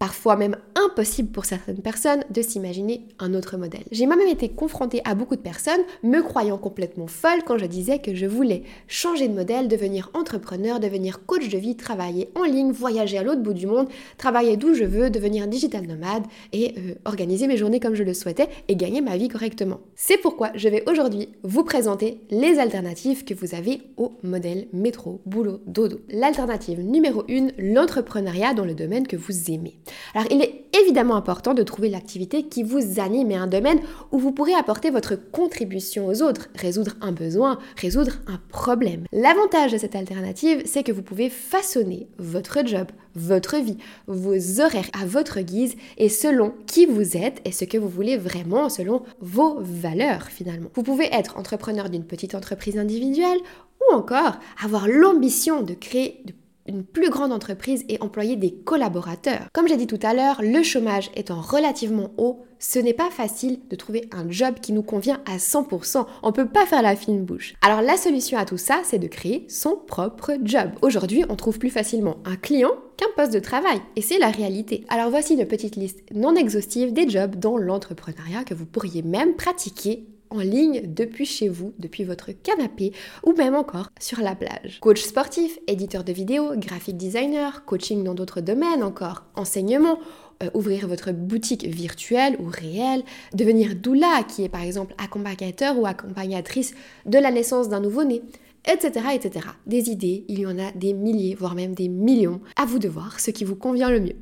parfois 0.00 0.34
même 0.34 0.56
impossible 0.76 1.30
pour 1.30 1.44
certaines 1.44 1.82
personnes 1.82 2.24
de 2.30 2.40
s'imaginer 2.40 3.06
un 3.18 3.34
autre 3.34 3.58
modèle. 3.58 3.84
J'ai 3.92 4.06
moi-même 4.06 4.28
été 4.28 4.48
confrontée 4.48 5.02
à 5.04 5.14
beaucoup 5.14 5.36
de 5.36 5.42
personnes 5.42 5.82
me 6.02 6.22
croyant 6.22 6.56
complètement 6.56 7.06
folle 7.06 7.44
quand 7.46 7.58
je 7.58 7.66
disais 7.66 7.98
que 7.98 8.14
je 8.14 8.24
voulais 8.24 8.62
changer 8.88 9.28
de 9.28 9.34
modèle, 9.34 9.68
devenir 9.68 10.10
entrepreneur, 10.14 10.80
devenir 10.80 11.26
coach 11.26 11.50
de 11.50 11.58
vie, 11.58 11.76
travailler 11.76 12.30
en 12.34 12.44
ligne, 12.44 12.72
voyager 12.72 13.18
à 13.18 13.22
l'autre 13.22 13.42
bout 13.42 13.52
du 13.52 13.66
monde, 13.66 13.88
travailler 14.16 14.56
d'où 14.56 14.74
je 14.74 14.84
veux, 14.84 15.10
devenir 15.10 15.46
digital 15.46 15.86
nomade 15.86 16.24
et 16.54 16.74
euh, 16.78 16.94
organiser 17.04 17.46
mes 17.46 17.58
journées 17.58 17.78
comme 17.78 17.94
je 17.94 18.02
le 18.02 18.14
souhaitais 18.14 18.48
et 18.68 18.76
gagner 18.76 19.02
ma 19.02 19.18
vie 19.18 19.28
correctement. 19.28 19.80
C'est 19.96 20.16
pourquoi 20.16 20.50
je 20.54 20.70
vais 20.70 20.82
aujourd'hui 20.88 21.28
vous 21.42 21.62
présenter 21.62 22.22
les 22.30 22.58
alternatives 22.58 23.26
que 23.26 23.34
vous 23.34 23.54
avez 23.54 23.82
au 23.98 24.12
modèle 24.22 24.66
métro, 24.72 25.20
boulot, 25.26 25.60
dodo. 25.66 26.00
L'alternative 26.08 26.80
numéro 26.80 27.22
1, 27.28 27.48
l'entrepreneuriat 27.58 28.54
dans 28.54 28.64
le 28.64 28.74
domaine 28.74 29.06
que 29.06 29.16
vous 29.16 29.50
aimez. 29.50 29.76
Alors 30.14 30.28
il 30.30 30.42
est 30.42 30.64
évidemment 30.82 31.16
important 31.16 31.54
de 31.54 31.62
trouver 31.62 31.88
l'activité 31.88 32.44
qui 32.44 32.62
vous 32.62 33.00
anime 33.00 33.30
et 33.30 33.36
un 33.36 33.46
domaine 33.46 33.80
où 34.12 34.18
vous 34.18 34.32
pourrez 34.32 34.54
apporter 34.54 34.90
votre 34.90 35.16
contribution 35.16 36.06
aux 36.06 36.22
autres, 36.22 36.48
résoudre 36.54 36.92
un 37.00 37.12
besoin, 37.12 37.58
résoudre 37.76 38.12
un 38.26 38.40
problème. 38.48 39.04
L'avantage 39.12 39.72
de 39.72 39.78
cette 39.78 39.96
alternative, 39.96 40.62
c'est 40.64 40.82
que 40.82 40.92
vous 40.92 41.02
pouvez 41.02 41.30
façonner 41.30 42.08
votre 42.18 42.66
job, 42.66 42.88
votre 43.14 43.56
vie, 43.56 43.78
vos 44.06 44.60
horaires 44.60 44.90
à 45.00 45.06
votre 45.06 45.40
guise 45.40 45.76
et 45.98 46.08
selon 46.08 46.54
qui 46.66 46.86
vous 46.86 47.16
êtes 47.16 47.40
et 47.44 47.52
ce 47.52 47.64
que 47.64 47.78
vous 47.78 47.88
voulez 47.88 48.16
vraiment, 48.16 48.68
selon 48.68 49.02
vos 49.20 49.58
valeurs 49.60 50.26
finalement. 50.26 50.70
Vous 50.74 50.82
pouvez 50.82 51.08
être 51.12 51.38
entrepreneur 51.38 51.90
d'une 51.90 52.04
petite 52.04 52.34
entreprise 52.34 52.78
individuelle 52.78 53.38
ou 53.80 53.94
encore 53.94 54.38
avoir 54.62 54.88
l'ambition 54.88 55.62
de 55.62 55.74
créer 55.74 56.22
de 56.24 56.32
une 56.66 56.84
plus 56.84 57.10
grande 57.10 57.32
entreprise 57.32 57.84
et 57.88 58.00
employer 58.00 58.36
des 58.36 58.52
collaborateurs. 58.52 59.48
Comme 59.52 59.68
j'ai 59.68 59.76
dit 59.76 59.86
tout 59.86 59.98
à 60.02 60.14
l'heure, 60.14 60.40
le 60.42 60.62
chômage 60.62 61.10
étant 61.14 61.40
relativement 61.40 62.10
haut, 62.18 62.44
ce 62.58 62.78
n'est 62.78 62.94
pas 62.94 63.10
facile 63.10 63.60
de 63.68 63.76
trouver 63.76 64.08
un 64.12 64.30
job 64.30 64.56
qui 64.60 64.72
nous 64.72 64.82
convient 64.82 65.20
à 65.26 65.38
100%. 65.38 66.06
On 66.22 66.32
peut 66.32 66.48
pas 66.48 66.66
faire 66.66 66.82
la 66.82 66.94
fine 66.94 67.24
bouche. 67.24 67.54
Alors 67.62 67.80
la 67.80 67.96
solution 67.96 68.38
à 68.38 68.44
tout 68.44 68.58
ça, 68.58 68.80
c'est 68.84 68.98
de 68.98 69.06
créer 69.06 69.46
son 69.48 69.76
propre 69.76 70.32
job. 70.42 70.70
Aujourd'hui, 70.82 71.24
on 71.28 71.36
trouve 71.36 71.58
plus 71.58 71.70
facilement 71.70 72.18
un 72.24 72.36
client 72.36 72.72
qu'un 72.96 73.06
poste 73.16 73.32
de 73.32 73.40
travail. 73.40 73.80
Et 73.96 74.02
c'est 74.02 74.18
la 74.18 74.30
réalité. 74.30 74.84
Alors 74.88 75.10
voici 75.10 75.34
une 75.34 75.46
petite 75.46 75.76
liste 75.76 76.00
non 76.14 76.34
exhaustive 76.34 76.92
des 76.92 77.08
jobs 77.08 77.36
dans 77.36 77.56
l'entrepreneuriat 77.56 78.44
que 78.44 78.54
vous 78.54 78.66
pourriez 78.66 79.02
même 79.02 79.34
pratiquer 79.36 80.06
en 80.30 80.38
ligne 80.38 80.82
depuis 80.86 81.26
chez 81.26 81.48
vous, 81.48 81.72
depuis 81.78 82.04
votre 82.04 82.32
canapé 82.32 82.92
ou 83.24 83.32
même 83.32 83.54
encore 83.54 83.90
sur 84.00 84.20
la 84.20 84.34
plage. 84.34 84.78
Coach 84.80 85.02
sportif, 85.02 85.58
éditeur 85.66 86.04
de 86.04 86.12
vidéos, 86.12 86.56
graphic 86.56 86.96
designer, 86.96 87.64
coaching 87.64 88.04
dans 88.04 88.14
d'autres 88.14 88.40
domaines 88.40 88.82
encore, 88.82 89.24
enseignement, 89.34 89.98
euh, 90.42 90.48
ouvrir 90.54 90.88
votre 90.88 91.12
boutique 91.12 91.64
virtuelle 91.64 92.36
ou 92.40 92.46
réelle, 92.46 93.02
devenir 93.34 93.74
doula 93.74 94.22
qui 94.26 94.44
est 94.44 94.48
par 94.48 94.62
exemple 94.62 94.94
accompagnateur 94.96 95.78
ou 95.78 95.84
accompagnatrice 95.84 96.74
de 97.04 97.18
la 97.18 97.30
naissance 97.30 97.68
d'un 97.68 97.80
nouveau-né 97.80 98.22
etc., 98.66 99.06
etc. 99.14 99.46
Des 99.66 99.90
idées, 99.90 100.24
il 100.28 100.40
y 100.40 100.46
en 100.46 100.58
a 100.58 100.72
des 100.72 100.92
milliers, 100.92 101.34
voire 101.34 101.54
même 101.54 101.74
des 101.74 101.88
millions. 101.88 102.40
À 102.56 102.64
vous 102.64 102.78
de 102.78 102.88
voir 102.88 103.20
ce 103.20 103.30
qui 103.30 103.44
vous 103.44 103.56
convient 103.56 103.90
le 103.90 104.00
mieux. 104.00 104.16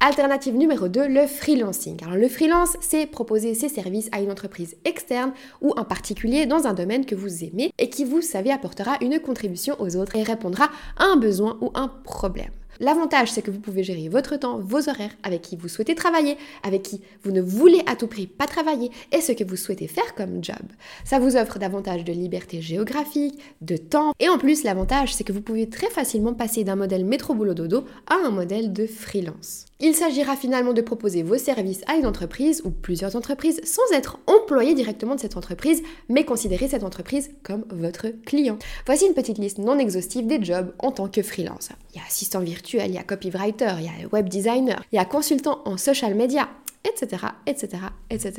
Alternative 0.00 0.54
numéro 0.54 0.88
2, 0.88 1.08
le 1.08 1.26
freelancing. 1.26 2.02
Alors 2.02 2.16
le 2.16 2.28
freelance, 2.28 2.76
c'est 2.80 3.06
proposer 3.06 3.54
ses 3.54 3.68
services 3.68 4.08
à 4.12 4.20
une 4.20 4.30
entreprise 4.30 4.76
externe 4.84 5.32
ou 5.60 5.72
un 5.76 5.84
particulier 5.84 6.46
dans 6.46 6.66
un 6.66 6.74
domaine 6.74 7.04
que 7.04 7.14
vous 7.14 7.44
aimez 7.44 7.72
et 7.78 7.90
qui, 7.90 8.04
vous 8.04 8.22
savez, 8.22 8.50
apportera 8.50 8.96
une 9.00 9.20
contribution 9.20 9.76
aux 9.78 9.96
autres 9.96 10.16
et 10.16 10.22
répondra 10.22 10.70
à 10.96 11.04
un 11.04 11.16
besoin 11.16 11.58
ou 11.60 11.70
un 11.74 11.88
problème. 11.88 12.50
L'avantage, 12.80 13.30
c'est 13.30 13.42
que 13.42 13.50
vous 13.50 13.60
pouvez 13.60 13.84
gérer 13.84 14.08
votre 14.08 14.36
temps, 14.36 14.58
vos 14.58 14.88
horaires, 14.88 15.14
avec 15.22 15.42
qui 15.42 15.56
vous 15.56 15.68
souhaitez 15.68 15.94
travailler, 15.94 16.38
avec 16.62 16.82
qui 16.82 17.02
vous 17.22 17.30
ne 17.30 17.42
voulez 17.42 17.82
à 17.84 17.94
tout 17.94 18.06
prix 18.06 18.26
pas 18.26 18.46
travailler, 18.46 18.90
et 19.12 19.20
ce 19.20 19.32
que 19.32 19.44
vous 19.44 19.56
souhaitez 19.56 19.86
faire 19.86 20.14
comme 20.14 20.42
job. 20.42 20.56
Ça 21.04 21.18
vous 21.18 21.36
offre 21.36 21.58
davantage 21.58 22.04
de 22.04 22.12
liberté 22.12 22.62
géographique, 22.62 23.38
de 23.60 23.76
temps, 23.76 24.12
et 24.18 24.30
en 24.30 24.38
plus, 24.38 24.64
l'avantage, 24.64 25.14
c'est 25.14 25.24
que 25.24 25.32
vous 25.32 25.42
pouvez 25.42 25.68
très 25.68 25.90
facilement 25.90 26.32
passer 26.32 26.64
d'un 26.64 26.76
modèle 26.76 27.04
métro-boulot-dodo 27.04 27.84
à 28.08 28.14
un 28.26 28.30
modèle 28.30 28.72
de 28.72 28.86
freelance. 28.86 29.66
Il 29.82 29.94
s'agira 29.94 30.36
finalement 30.36 30.74
de 30.74 30.82
proposer 30.82 31.22
vos 31.22 31.38
services 31.38 31.80
à 31.86 31.96
une 31.96 32.06
entreprise 32.06 32.60
ou 32.64 32.70
plusieurs 32.70 33.16
entreprises 33.16 33.62
sans 33.64 33.94
être 33.94 34.18
employé 34.26 34.74
directement 34.74 35.14
de 35.14 35.20
cette 35.20 35.38
entreprise, 35.38 35.82
mais 36.10 36.26
considérer 36.26 36.68
cette 36.68 36.84
entreprise 36.84 37.30
comme 37.42 37.64
votre 37.70 38.08
client. 38.26 38.58
Voici 38.84 39.06
une 39.06 39.14
petite 39.14 39.38
liste 39.38 39.56
non 39.56 39.78
exhaustive 39.78 40.26
des 40.26 40.42
jobs 40.42 40.74
en 40.80 40.92
tant 40.92 41.08
que 41.08 41.22
freelance. 41.22 41.70
Il 41.92 41.96
y 41.96 42.00
a 42.00 42.06
assistant 42.06 42.40
virtuel, 42.40 42.69
il 42.78 42.92
y 42.92 42.98
a 42.98 43.02
copywriter, 43.02 43.74
il 43.78 43.84
y 43.84 43.88
a 43.88 44.08
web 44.12 44.28
designer, 44.28 44.82
il 44.92 44.96
y 44.96 44.98
a 44.98 45.04
consultant 45.04 45.62
en 45.64 45.76
social 45.76 46.14
media, 46.14 46.48
etc., 46.84 47.26
etc., 47.46 47.82
etc. 48.10 48.32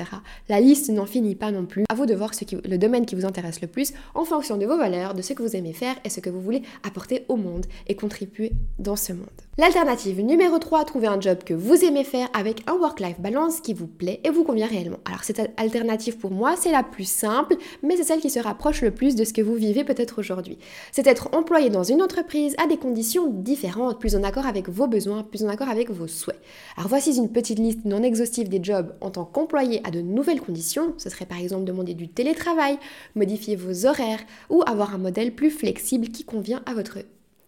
La 0.50 0.60
liste 0.60 0.90
n'en 0.90 1.06
finit 1.06 1.36
pas 1.36 1.52
non 1.52 1.66
plus. 1.66 1.84
À 1.90 1.96
vous 1.96 2.06
de 2.06 2.16
voir 2.16 2.32
le 2.52 2.78
domaine 2.78 3.06
qui 3.06 3.16
vous 3.16 3.26
intéresse 3.26 3.62
le 3.62 3.68
plus 3.68 3.94
en 4.16 4.26
fonction 4.26 4.58
de 4.58 4.66
vos 4.66 4.78
valeurs, 4.78 5.14
de 5.14 5.22
ce 5.22 5.34
que 5.34 5.44
vous 5.44 5.56
aimez 5.56 5.74
faire 5.74 5.96
et 6.04 6.10
ce 6.10 6.20
que 6.20 6.30
vous 6.30 6.42
voulez 6.42 6.64
apporter 6.84 7.26
au 7.28 7.36
monde 7.36 7.66
et 7.88 7.96
contribuer 7.96 8.52
dans 8.80 8.96
ce 8.96 9.14
monde. 9.14 9.28
L'alternative 9.58 10.22
numéro 10.22 10.60
3, 10.60 10.86
trouver 10.86 11.08
un 11.08 11.20
job 11.20 11.40
que 11.44 11.54
vous 11.54 11.84
aimez 11.84 12.06
faire 12.06 12.30
avec 12.34 12.64
un 12.70 12.74
work-life 12.76 13.20
balance 13.20 13.60
qui 13.60 13.74
vous 13.74 13.86
plaît 13.86 14.22
et 14.24 14.30
vous 14.30 14.46
convient 14.46 14.66
réellement. 14.66 15.00
Alors 15.04 15.26
cette 15.26 15.52
alternative 15.58 16.16
pour 16.18 16.32
moi, 16.32 16.56
c'est 16.56 16.72
la 16.72 16.84
plus 16.84 17.04
simple, 17.04 17.58
mais 17.84 17.98
c'est 17.98 18.06
celle 18.06 18.22
qui 18.22 18.30
se 18.30 18.40
rapproche 18.40 18.82
le 18.82 18.92
plus 18.92 19.14
de 19.14 19.26
ce 19.26 19.34
que 19.34 19.42
vous 19.42 19.56
vivez 19.56 19.84
peut-être 19.84 20.20
aujourd'hui. 20.20 20.58
C'est 20.94 21.06
être 21.06 21.28
employé 21.34 21.70
dans 21.70 21.84
une 21.84 22.02
entreprise 22.02 22.56
à 22.64 22.66
des 22.66 22.78
conditions 22.78 23.28
différentes, 23.28 24.00
plus 24.00 24.16
en 24.16 24.24
accord 24.24 24.46
avec 24.46 24.70
vos 24.70 24.88
besoins, 24.88 25.22
plus 25.22 25.44
en 25.44 25.50
accord 25.50 25.68
avec 25.68 25.90
vos 25.92 26.08
souhaits. 26.08 26.40
Alors 26.78 26.88
voici 26.88 27.18
une 27.18 27.30
petite 27.30 27.60
liste 27.60 27.84
non 27.84 28.04
exhaustive 28.04 28.48
des 28.48 28.64
jobs 28.64 28.96
en 29.02 29.12
tant 29.12 29.26
qu'employé 29.26 29.82
à 29.86 29.92
de 29.92 30.00
nouvelles 30.00 30.40
conditions, 30.40 30.94
ce 30.98 31.10
serait 31.10 31.26
par 31.26 31.40
exemple 31.40 31.66
demander 31.66 31.94
du 31.94 32.08
télétravail, 32.08 32.80
modifier 33.16 33.58
vos 33.58 33.86
horaires 33.86 34.22
ou 34.50 34.64
avoir 34.66 34.96
un 34.96 34.98
modèle 34.98 35.36
plus 35.36 35.52
flexible 35.52 36.08
qui 36.08 36.24
convient 36.24 36.64
à 36.66 36.74
votre 36.74 37.00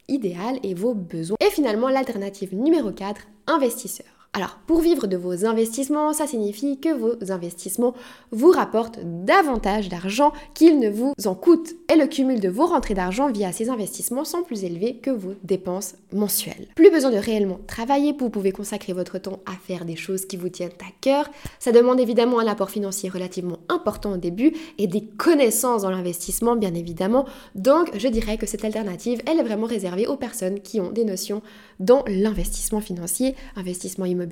idéal 0.08 0.60
et 0.63 0.74
vos 0.74 0.94
besoins. 0.94 1.38
Et 1.39 1.50
finalement, 1.50 1.89
l'alternative 1.89 2.56
numéro 2.56 2.92
4, 2.92 3.28
investisseur. 3.48 4.23
Alors, 4.36 4.58
pour 4.65 4.82
vivre 4.82 5.06
de 5.06 5.15
vos 5.15 5.46
investissements, 5.46 6.12
ça 6.12 6.26
signifie 6.26 6.80
que 6.80 6.91
vos 6.91 7.32
investissements 7.32 7.93
vous 8.32 8.50
rapportent 8.50 8.98
davantage 9.04 9.89
d'argent 9.89 10.34
qu'ils 10.56 10.80
ne 10.80 10.89
vous 10.89 11.13
en 11.26 11.36
coûtent. 11.36 11.76
Et 11.93 11.96
le 11.96 12.08
cumul 12.08 12.39
de 12.39 12.50
vos 12.50 12.65
rentrées 12.65 12.96
d'argent 12.96 13.30
via 13.30 13.52
ces 13.52 13.69
investissements 13.69 14.26
sont 14.26 14.41
plus 14.41 14.63
élevés 14.63 14.96
que 14.96 15.12
vos 15.12 15.36
dépenses 15.43 15.93
mensuelles. 16.12 16.67
Plus 16.74 16.89
besoin 16.89 17.12
de 17.12 17.17
réellement 17.17 17.60
travailler, 17.67 18.15
vous 18.17 18.32
pouvez 18.32 18.52
consacrer 18.52 18.93
votre 18.93 19.19
temps 19.19 19.39
à 19.46 19.52
faire 19.52 19.86
des 19.86 19.96
choses 19.96 20.26
qui 20.26 20.38
vous 20.38 20.50
tiennent 20.50 20.72
à 20.80 20.91
cœur. 21.00 21.30
Ça 21.60 21.72
demande 21.72 22.00
évidemment 22.00 22.39
un 22.39 22.48
apport 22.48 22.72
financier 22.72 23.10
relativement 23.10 23.60
important 23.69 24.13
au 24.13 24.17
début 24.17 24.54
et 24.80 24.88
des 24.88 25.06
connaissances 25.06 25.84
dans 25.84 25.91
l'investissement, 25.91 26.56
bien 26.56 26.74
évidemment. 26.74 27.26
Donc, 27.54 27.91
je 27.96 28.08
dirais 28.08 28.38
que 28.38 28.48
cette 28.48 28.65
alternative, 28.65 29.22
elle 29.28 29.39
est 29.39 29.43
vraiment 29.43 29.67
réservée 29.67 30.08
aux 30.08 30.17
personnes 30.17 30.60
qui 30.60 30.82
ont 30.82 30.89
des 30.89 31.06
notions 31.06 31.43
dans 31.80 32.04
l'investissement 32.08 32.82
financier, 32.82 33.36
investissement 33.56 34.06
immobilier 34.06 34.23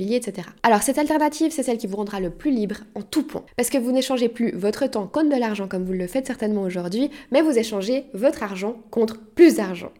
Alors 0.63 0.81
cette 0.81 0.97
alternative, 0.97 1.51
c'est 1.51 1.63
celle 1.63 1.77
qui 1.77 1.87
vous 1.87 1.97
rendra 1.97 2.19
le 2.19 2.29
plus 2.29 2.51
libre 2.51 2.77
en 2.95 3.01
tout 3.01 3.23
point. 3.23 3.45
Parce 3.57 3.69
que 3.69 3.77
vous 3.77 3.91
n'échangez 3.91 4.29
plus 4.29 4.51
votre 4.51 4.87
temps 4.87 5.07
contre 5.07 5.29
de 5.29 5.39
l'argent 5.39 5.67
comme 5.67 5.85
vous 5.85 5.93
le 5.93 6.07
faites 6.07 6.27
certainement 6.27 6.63
aujourd'hui, 6.63 7.09
mais 7.31 7.41
vous 7.41 7.57
échangez 7.57 8.05
votre 8.13 8.43
argent 8.43 8.77
contre 8.89 9.19
plus 9.19 9.55
d'argent. 9.55 9.91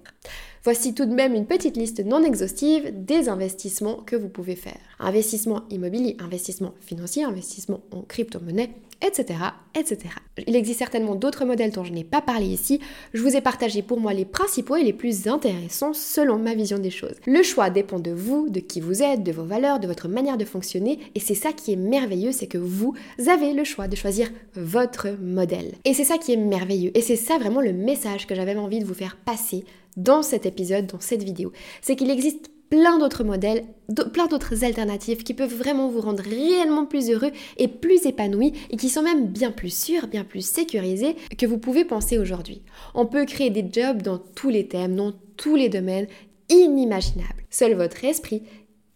Voici 0.63 0.93
tout 0.93 1.05
de 1.05 1.13
même 1.13 1.33
une 1.33 1.47
petite 1.47 1.75
liste 1.75 2.05
non 2.05 2.23
exhaustive 2.23 2.91
des 2.93 3.29
investissements 3.29 3.95
que 3.95 4.15
vous 4.15 4.29
pouvez 4.29 4.55
faire. 4.55 4.77
Investissement 4.99 5.63
immobilier, 5.71 6.15
investissement 6.19 6.75
financier, 6.81 7.23
investissement 7.23 7.81
en 7.91 8.03
crypto-monnaie, 8.03 8.69
etc., 9.01 9.39
etc. 9.75 10.15
Il 10.47 10.55
existe 10.55 10.79
certainement 10.79 11.15
d'autres 11.15 11.45
modèles 11.45 11.71
dont 11.71 11.83
je 11.83 11.91
n'ai 11.91 12.03
pas 12.03 12.21
parlé 12.21 12.45
ici. 12.45 12.79
Je 13.13 13.21
vous 13.21 13.35
ai 13.35 13.41
partagé 13.41 13.81
pour 13.81 13.99
moi 13.99 14.13
les 14.13 14.25
principaux 14.25 14.75
et 14.75 14.83
les 14.83 14.93
plus 14.93 15.27
intéressants 15.27 15.93
selon 15.93 16.37
ma 16.37 16.53
vision 16.53 16.79
des 16.79 16.89
choses. 16.89 17.15
Le 17.25 17.43
choix 17.43 17.69
dépend 17.69 17.99
de 17.99 18.11
vous, 18.11 18.49
de 18.49 18.59
qui 18.59 18.81
vous 18.81 19.03
êtes, 19.03 19.23
de 19.23 19.31
vos 19.31 19.43
valeurs, 19.43 19.79
de 19.79 19.87
votre 19.87 20.07
manière 20.07 20.37
de 20.37 20.45
fonctionner. 20.45 20.99
Et 21.15 21.19
c'est 21.19 21.35
ça 21.35 21.53
qui 21.53 21.73
est 21.73 21.77
merveilleux, 21.77 22.31
c'est 22.31 22.47
que 22.47 22.57
vous 22.57 22.95
avez 23.27 23.53
le 23.53 23.63
choix 23.63 23.87
de 23.87 23.95
choisir 23.95 24.29
votre 24.55 25.09
modèle. 25.21 25.73
Et 25.85 25.93
c'est 25.93 26.03
ça 26.03 26.17
qui 26.17 26.33
est 26.33 26.37
merveilleux. 26.37 26.91
Et 26.95 27.01
c'est 27.01 27.15
ça 27.15 27.37
vraiment 27.37 27.61
le 27.61 27.73
message 27.73 28.27
que 28.27 28.35
j'avais 28.35 28.55
envie 28.55 28.79
de 28.79 28.85
vous 28.85 28.93
faire 28.93 29.17
passer 29.17 29.63
dans 29.97 30.21
cet 30.21 30.45
épisode, 30.45 30.87
dans 30.87 30.99
cette 30.99 31.23
vidéo. 31.23 31.51
C'est 31.81 31.95
qu'il 31.95 32.09
existe 32.09 32.51
plein 32.71 32.97
d'autres 32.97 33.25
modèles, 33.25 33.65
plein 34.13 34.27
d'autres 34.27 34.63
alternatives 34.63 35.23
qui 35.23 35.33
peuvent 35.33 35.53
vraiment 35.53 35.89
vous 35.89 35.99
rendre 35.99 36.23
réellement 36.23 36.85
plus 36.85 37.11
heureux 37.11 37.31
et 37.57 37.67
plus 37.67 38.05
épanoui 38.05 38.53
et 38.71 38.77
qui 38.77 38.89
sont 38.89 39.03
même 39.03 39.27
bien 39.27 39.51
plus 39.51 39.75
sûrs, 39.75 40.07
bien 40.07 40.23
plus 40.23 40.41
sécurisés 40.41 41.17
que 41.37 41.45
vous 41.45 41.57
pouvez 41.57 41.83
penser 41.85 42.17
aujourd'hui. 42.17 42.63
On 42.95 43.05
peut 43.05 43.25
créer 43.25 43.49
des 43.49 43.69
jobs 43.71 44.01
dans 44.01 44.17
tous 44.17 44.49
les 44.49 44.67
thèmes, 44.67 44.95
dans 44.95 45.13
tous 45.35 45.57
les 45.57 45.67
domaines 45.67 46.07
inimaginables. 46.49 47.43
Seul 47.49 47.75
votre 47.75 48.03
esprit 48.05 48.43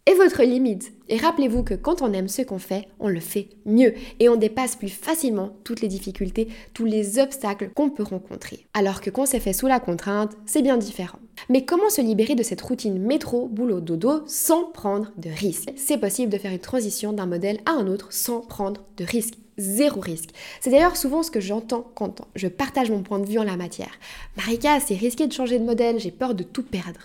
est 0.05 0.15
votre 0.15 0.43
limite. 0.43 0.94
Et 1.09 1.17
rappelez-vous 1.17 1.63
que 1.63 1.73
quand 1.73 2.01
on 2.01 2.13
aime 2.13 2.27
ce 2.27 2.41
qu'on 2.41 2.59
fait, 2.59 2.87
on 2.99 3.07
le 3.07 3.19
fait 3.19 3.49
mieux 3.65 3.93
et 4.19 4.29
on 4.29 4.35
dépasse 4.35 4.75
plus 4.75 4.89
facilement 4.89 5.51
toutes 5.63 5.81
les 5.81 5.87
difficultés, 5.87 6.47
tous 6.73 6.85
les 6.85 7.19
obstacles 7.19 7.69
qu'on 7.75 7.89
peut 7.89 8.03
rencontrer. 8.03 8.65
Alors 8.73 9.01
que 9.01 9.09
quand 9.09 9.25
c'est 9.25 9.39
fait 9.39 9.53
sous 9.53 9.67
la 9.67 9.79
contrainte, 9.79 10.35
c'est 10.45 10.61
bien 10.61 10.77
différent. 10.77 11.19
Mais 11.49 11.65
comment 11.65 11.89
se 11.89 12.01
libérer 12.01 12.35
de 12.35 12.43
cette 12.43 12.61
routine 12.61 12.99
métro, 12.99 13.47
boulot, 13.47 13.81
dodo 13.81 14.23
sans 14.25 14.65
prendre 14.65 15.11
de 15.17 15.29
risques? 15.29 15.71
C'est 15.75 15.99
possible 15.99 16.31
de 16.31 16.37
faire 16.37 16.51
une 16.51 16.59
transition 16.59 17.13
d'un 17.13 17.25
modèle 17.25 17.59
à 17.65 17.71
un 17.71 17.87
autre 17.87 18.11
sans 18.11 18.41
prendre 18.41 18.81
de 18.97 19.03
risques 19.03 19.35
zéro 19.57 20.01
risque. 20.01 20.29
C'est 20.59 20.69
d'ailleurs 20.69 20.97
souvent 20.97 21.23
ce 21.23 21.31
que 21.31 21.39
j'entends 21.39 21.89
quand 21.95 22.21
je 22.35 22.47
partage 22.47 22.91
mon 22.91 23.03
point 23.03 23.19
de 23.19 23.25
vue 23.25 23.39
en 23.39 23.43
la 23.43 23.57
matière. 23.57 23.91
Marika, 24.37 24.79
c'est 24.79 24.95
risqué 24.95 25.27
de 25.27 25.33
changer 25.33 25.59
de 25.59 25.63
modèle, 25.63 25.99
j'ai 25.99 26.11
peur 26.11 26.35
de 26.35 26.43
tout 26.43 26.63
perdre. 26.63 26.99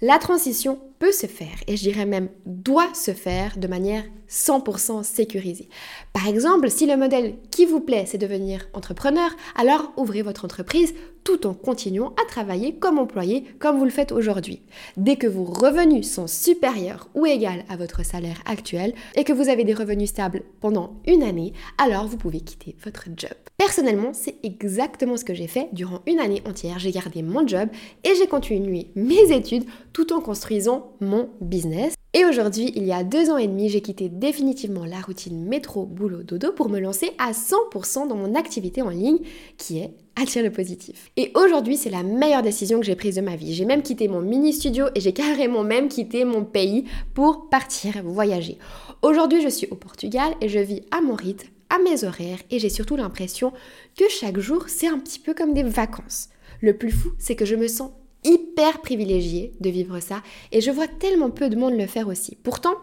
La 0.00 0.18
transition 0.18 0.78
peut 0.98 1.12
se 1.12 1.26
faire, 1.26 1.56
et 1.66 1.76
je 1.76 1.82
dirais 1.82 2.06
même 2.06 2.28
doit 2.46 2.92
se 2.94 3.12
faire 3.12 3.37
de 3.56 3.68
manière 3.68 4.04
100% 4.28 5.02
sécurisée. 5.02 5.68
Par 6.12 6.26
exemple, 6.26 6.70
si 6.70 6.86
le 6.86 6.96
modèle 6.96 7.36
qui 7.50 7.64
vous 7.64 7.80
plaît, 7.80 8.04
c'est 8.06 8.18
devenir 8.18 8.68
entrepreneur, 8.74 9.30
alors 9.56 9.92
ouvrez 9.96 10.22
votre 10.22 10.44
entreprise 10.44 10.94
tout 11.28 11.46
en 11.46 11.52
continuant 11.52 12.14
à 12.22 12.26
travailler 12.26 12.76
comme 12.76 12.98
employé 12.98 13.44
comme 13.58 13.76
vous 13.76 13.84
le 13.84 13.90
faites 13.90 14.12
aujourd'hui. 14.12 14.62
Dès 14.96 15.16
que 15.16 15.26
vos 15.26 15.44
revenus 15.44 16.10
sont 16.10 16.26
supérieurs 16.26 17.10
ou 17.14 17.26
égaux 17.26 17.38
à 17.68 17.76
votre 17.76 18.02
salaire 18.02 18.40
actuel 18.46 18.94
et 19.14 19.24
que 19.24 19.34
vous 19.34 19.50
avez 19.50 19.64
des 19.64 19.74
revenus 19.74 20.08
stables 20.08 20.42
pendant 20.62 20.94
une 21.06 21.22
année, 21.22 21.52
alors 21.76 22.06
vous 22.06 22.16
pouvez 22.16 22.40
quitter 22.40 22.76
votre 22.82 23.08
job. 23.14 23.34
Personnellement, 23.58 24.12
c'est 24.14 24.36
exactement 24.42 25.18
ce 25.18 25.24
que 25.26 25.34
j'ai 25.34 25.48
fait 25.48 25.68
durant 25.72 26.00
une 26.06 26.18
année 26.18 26.42
entière. 26.46 26.78
J'ai 26.78 26.92
gardé 26.92 27.22
mon 27.22 27.46
job 27.46 27.68
et 28.04 28.14
j'ai 28.16 28.26
continué 28.26 28.86
mes 28.94 29.30
études 29.30 29.66
tout 29.92 30.14
en 30.14 30.22
construisant 30.22 30.92
mon 31.00 31.28
business. 31.42 31.92
Et 32.14 32.24
aujourd'hui, 32.24 32.72
il 32.74 32.84
y 32.84 32.92
a 32.92 33.04
deux 33.04 33.30
ans 33.30 33.36
et 33.36 33.46
demi, 33.46 33.68
j'ai 33.68 33.82
quitté 33.82 34.08
définitivement 34.08 34.86
la 34.86 35.00
routine 35.00 35.44
métro, 35.44 35.84
boulot, 35.84 36.22
dodo 36.22 36.52
pour 36.52 36.70
me 36.70 36.80
lancer 36.80 37.10
à 37.18 37.32
100% 37.32 38.08
dans 38.08 38.16
mon 38.16 38.34
activité 38.34 38.80
en 38.80 38.88
ligne 38.88 39.18
qui 39.58 39.78
est 39.78 39.92
Attire 40.20 40.42
le 40.42 40.50
positif. 40.50 41.12
Et 41.16 41.30
aujourd'hui, 41.36 41.76
c'est 41.76 41.90
la 41.90 42.02
meilleure 42.02 42.42
décision 42.42 42.80
que 42.80 42.86
j'ai 42.86 42.96
prise 42.96 43.14
de 43.14 43.20
ma 43.20 43.36
vie. 43.36 43.54
J'ai 43.54 43.64
même 43.64 43.82
quitté 43.82 44.08
mon 44.08 44.20
mini 44.20 44.52
studio 44.52 44.86
et 44.96 45.00
j'ai 45.00 45.12
carrément 45.12 45.62
même 45.62 45.88
quitté 45.88 46.24
mon 46.24 46.44
pays 46.44 46.86
pour 47.14 47.48
partir 47.48 48.02
voyager. 48.02 48.58
Aujourd'hui, 49.02 49.40
je 49.42 49.48
suis 49.48 49.68
au 49.70 49.76
Portugal 49.76 50.34
et 50.40 50.48
je 50.48 50.58
vis 50.58 50.82
à 50.90 51.00
mon 51.00 51.14
rythme, 51.14 51.46
à 51.70 51.78
mes 51.78 52.02
horaires 52.02 52.40
et 52.50 52.58
j'ai 52.58 52.68
surtout 52.68 52.96
l'impression 52.96 53.52
que 53.96 54.08
chaque 54.08 54.40
jour, 54.40 54.64
c'est 54.66 54.88
un 54.88 54.98
petit 54.98 55.20
peu 55.20 55.34
comme 55.34 55.54
des 55.54 55.62
vacances. 55.62 56.30
Le 56.62 56.76
plus 56.76 56.90
fou, 56.90 57.10
c'est 57.18 57.36
que 57.36 57.44
je 57.44 57.54
me 57.54 57.68
sens 57.68 57.92
hyper 58.24 58.80
privilégiée 58.80 59.52
de 59.60 59.70
vivre 59.70 60.00
ça 60.00 60.24
et 60.50 60.60
je 60.60 60.72
vois 60.72 60.88
tellement 60.88 61.30
peu 61.30 61.48
de 61.48 61.54
monde 61.54 61.78
le 61.78 61.86
faire 61.86 62.08
aussi. 62.08 62.36
Pourtant, 62.42 62.74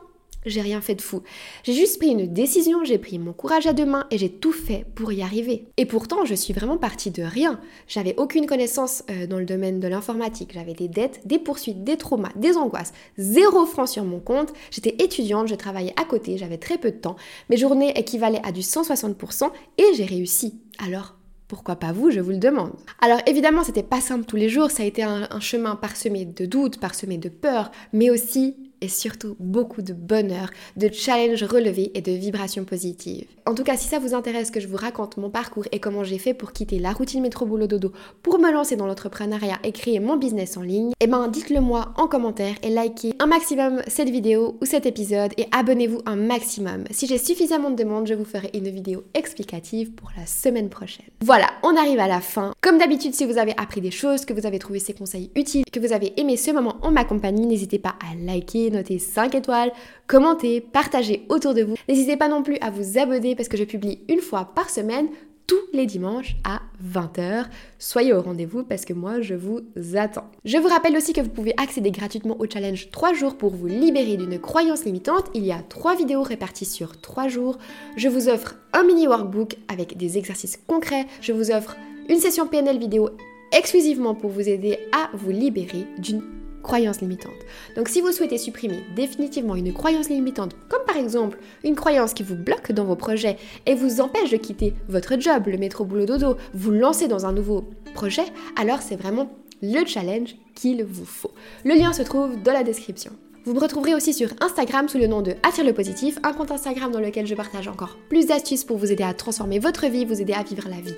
j'ai 0.45 0.61
rien 0.61 0.81
fait 0.81 0.95
de 0.95 1.01
fou. 1.01 1.21
J'ai 1.63 1.73
juste 1.73 1.97
pris 1.99 2.09
une 2.09 2.31
décision, 2.31 2.83
j'ai 2.83 2.97
pris 2.97 3.19
mon 3.19 3.33
courage 3.33 3.67
à 3.67 3.73
deux 3.73 3.85
mains 3.85 4.07
et 4.11 4.17
j'ai 4.17 4.29
tout 4.29 4.51
fait 4.51 4.85
pour 4.95 5.11
y 5.11 5.21
arriver. 5.21 5.67
Et 5.77 5.85
pourtant, 5.85 6.25
je 6.25 6.35
suis 6.35 6.53
vraiment 6.53 6.77
partie 6.77 7.11
de 7.11 7.23
rien. 7.23 7.59
J'avais 7.87 8.15
aucune 8.17 8.45
connaissance 8.45 9.03
euh, 9.09 9.27
dans 9.27 9.39
le 9.39 9.45
domaine 9.45 9.79
de 9.79 9.87
l'informatique. 9.87 10.51
J'avais 10.53 10.73
des 10.73 10.87
dettes, 10.87 11.21
des 11.25 11.39
poursuites, 11.39 11.83
des 11.83 11.97
traumas, 11.97 12.31
des 12.35 12.57
angoisses. 12.57 12.93
Zéro 13.17 13.65
franc 13.65 13.87
sur 13.87 14.03
mon 14.03 14.19
compte. 14.19 14.53
J'étais 14.71 14.95
étudiante, 15.03 15.47
je 15.47 15.55
travaillais 15.55 15.93
à 15.99 16.05
côté, 16.05 16.37
j'avais 16.37 16.57
très 16.57 16.77
peu 16.77 16.91
de 16.91 16.97
temps. 16.97 17.15
Mes 17.49 17.57
journées 17.57 17.97
équivalaient 17.97 18.41
à 18.43 18.51
du 18.51 18.61
160% 18.61 19.49
et 19.77 19.83
j'ai 19.95 20.05
réussi. 20.05 20.59
Alors, 20.85 21.15
pourquoi 21.47 21.75
pas 21.75 21.91
vous, 21.91 22.09
je 22.09 22.19
vous 22.19 22.31
le 22.31 22.37
demande. 22.37 22.71
Alors 22.99 23.19
évidemment, 23.27 23.63
c'était 23.63 23.83
pas 23.83 24.01
simple 24.01 24.25
tous 24.25 24.35
les 24.35 24.49
jours, 24.49 24.71
ça 24.71 24.83
a 24.83 24.85
été 24.85 25.03
un, 25.03 25.27
un 25.29 25.39
chemin 25.39 25.75
parsemé 25.75 26.25
de 26.25 26.45
doutes, 26.45 26.79
parsemé 26.79 27.17
de 27.17 27.29
peurs, 27.29 27.71
mais 27.93 28.09
aussi 28.09 28.55
et 28.85 28.87
surtout 28.87 29.35
beaucoup 29.39 29.81
de 29.81 29.93
bonheur, 29.93 30.51
de 30.77 30.89
challenges 30.93 31.43
relevés 31.43 31.91
et 31.95 32.01
de 32.01 32.11
vibrations 32.11 32.65
positives. 32.65 33.25
En 33.47 33.55
tout 33.55 33.63
cas, 33.63 33.77
si 33.77 33.87
ça 33.87 33.97
vous 33.97 34.13
intéresse 34.13 34.51
que 34.51 34.59
je 34.59 34.67
vous 34.67 34.77
raconte 34.77 35.17
mon 35.17 35.31
parcours 35.31 35.65
et 35.71 35.79
comment 35.79 36.03
j'ai 36.03 36.19
fait 36.19 36.35
pour 36.35 36.53
quitter 36.53 36.77
la 36.77 36.93
routine 36.93 37.21
métro 37.21 37.47
boulot 37.47 37.65
dodo 37.65 37.91
pour 38.21 38.37
me 38.37 38.51
lancer 38.51 38.75
dans 38.75 38.85
l'entrepreneuriat 38.85 39.57
et 39.63 39.71
créer 39.71 39.99
mon 39.99 40.17
business 40.17 40.55
en 40.55 40.61
ligne, 40.61 40.91
eh 40.99 41.07
ben 41.07 41.27
dites-le 41.29 41.61
moi 41.61 41.93
en 41.97 42.07
commentaire 42.07 42.55
et 42.61 42.69
likez 42.69 43.13
un 43.17 43.25
maximum 43.25 43.81
cette 43.87 44.09
vidéo 44.09 44.57
ou 44.61 44.65
cet 44.65 44.85
épisode 44.85 45.31
et 45.37 45.47
abonnez-vous 45.51 46.01
un 46.05 46.15
maximum. 46.15 46.83
Si 46.91 47.07
j'ai 47.07 47.17
suffisamment 47.17 47.71
de 47.71 47.75
demandes, 47.75 48.07
je 48.07 48.13
vous 48.13 48.23
ferai 48.23 48.51
une 48.53 48.69
vidéo 48.69 49.03
explicative 49.15 49.93
pour 49.93 50.11
la 50.15 50.27
semaine 50.27 50.69
prochaine. 50.69 51.05
Voilà, 51.21 51.47
on 51.63 51.75
arrive 51.75 51.99
à 51.99 52.07
la 52.07 52.21
fin. 52.21 52.53
Comme 52.61 52.77
d'habitude, 52.77 53.15
si 53.15 53.25
vous 53.25 53.39
avez 53.39 53.53
appris 53.57 53.81
des 53.81 53.89
choses, 53.91 54.25
que 54.25 54.33
vous 54.33 54.45
avez 54.45 54.59
trouvé 54.59 54.77
ces 54.77 54.93
conseils 54.93 55.31
utiles, 55.35 55.65
que 55.71 55.79
vous 55.79 55.91
avez 55.91 56.13
aimé 56.19 56.37
ce 56.37 56.51
moment 56.51 56.75
en 56.83 56.91
ma 56.91 57.03
compagnie, 57.03 57.47
n'hésitez 57.47 57.79
pas 57.79 57.95
à 58.01 58.15
liker, 58.15 58.69
noter 58.75 58.99
5 58.99 59.33
étoiles, 59.35 59.71
commenter, 60.07 60.61
partager 60.61 61.25
autour 61.29 61.53
de 61.53 61.63
vous. 61.63 61.75
N'hésitez 61.89 62.17
pas 62.17 62.27
non 62.27 62.43
plus 62.43 62.57
à 62.61 62.69
vous 62.69 62.97
abonner 62.97 63.35
parce 63.35 63.49
que 63.49 63.57
je 63.57 63.63
publie 63.63 63.99
une 64.07 64.19
fois 64.19 64.51
par 64.55 64.69
semaine 64.69 65.07
tous 65.47 65.55
les 65.73 65.85
dimanches 65.85 66.35
à 66.43 66.61
20h. 66.83 67.45
Soyez 67.77 68.13
au 68.13 68.21
rendez-vous 68.21 68.63
parce 68.63 68.85
que 68.85 68.93
moi 68.93 69.21
je 69.21 69.35
vous 69.35 69.61
attends. 69.95 70.29
Je 70.43 70.57
vous 70.57 70.67
rappelle 70.67 70.97
aussi 70.97 71.13
que 71.13 71.21
vous 71.21 71.29
pouvez 71.29 71.53
accéder 71.57 71.91
gratuitement 71.91 72.35
au 72.39 72.49
challenge 72.49 72.89
3 72.91 73.13
jours 73.13 73.37
pour 73.37 73.51
vous 73.51 73.67
libérer 73.67 74.17
d'une 74.17 74.39
croyance 74.39 74.85
limitante. 74.85 75.29
Il 75.33 75.45
y 75.45 75.51
a 75.51 75.61
3 75.69 75.95
vidéos 75.95 76.23
réparties 76.23 76.65
sur 76.65 76.99
3 76.99 77.27
jours. 77.27 77.57
Je 77.95 78.09
vous 78.09 78.29
offre 78.29 78.55
un 78.73 78.83
mini 78.83 79.07
workbook 79.07 79.57
avec 79.67 79.97
des 79.97 80.17
exercices 80.17 80.59
concrets. 80.67 81.05
Je 81.21 81.33
vous 81.33 81.51
offre 81.51 81.75
une 82.09 82.19
session 82.19 82.47
PNL 82.47 82.79
vidéo 82.79 83.09
exclusivement 83.51 84.15
pour 84.15 84.31
vous 84.31 84.49
aider 84.49 84.79
à 84.91 85.15
vous 85.15 85.31
libérer 85.31 85.85
d'une 85.97 86.23
croyances 86.65 86.99
limitantes. 86.99 87.31
Donc 87.75 87.87
si 87.87 88.01
vous 88.01 88.11
souhaitez 88.11 88.37
supprimer 88.37 88.83
définitivement 88.95 89.55
une 89.55 89.71
croyance 89.71 90.09
limitante, 90.09 90.55
comme 90.67 90.83
par 90.85 90.97
exemple 90.97 91.37
une 91.63 91.75
croyance 91.75 92.13
qui 92.13 92.23
vous 92.23 92.35
bloque 92.35 92.71
dans 92.71 92.83
vos 92.83 92.95
projets 92.95 93.37
et 93.65 93.75
vous 93.75 94.01
empêche 94.01 94.31
de 94.31 94.37
quitter 94.37 94.73
votre 94.89 95.19
job, 95.19 95.43
le 95.47 95.57
métro 95.57 95.85
boulot 95.85 96.05
dodo, 96.05 96.37
vous 96.53 96.71
lancer 96.71 97.07
dans 97.07 97.25
un 97.25 97.31
nouveau 97.31 97.69
projet, 97.93 98.25
alors 98.57 98.81
c'est 98.81 98.95
vraiment 98.95 99.31
le 99.61 99.85
challenge 99.85 100.35
qu'il 100.55 100.83
vous 100.83 101.05
faut. 101.05 101.31
Le 101.63 101.75
lien 101.75 101.93
se 101.93 102.01
trouve 102.01 102.41
dans 102.41 102.53
la 102.53 102.63
description. 102.63 103.11
Vous 103.45 103.53
me 103.53 103.59
retrouverez 103.59 103.93
aussi 103.93 104.11
sur 104.11 104.29
Instagram 104.41 104.89
sous 104.89 104.97
le 104.97 105.05
nom 105.05 105.21
de 105.21 105.35
Attire 105.43 105.65
le 105.65 105.73
positif, 105.73 106.17
un 106.23 106.33
compte 106.33 106.49
Instagram 106.49 106.91
dans 106.91 106.99
lequel 106.99 107.27
je 107.27 107.35
partage 107.35 107.67
encore 107.67 107.95
plus 108.09 108.25
d'astuces 108.25 108.63
pour 108.63 108.77
vous 108.77 108.91
aider 108.91 109.03
à 109.03 109.13
transformer 109.13 109.59
votre 109.59 109.85
vie, 109.85 110.03
vous 110.03 110.19
aider 110.19 110.33
à 110.33 110.41
vivre 110.41 110.67
la 110.67 110.81
vie 110.81 110.95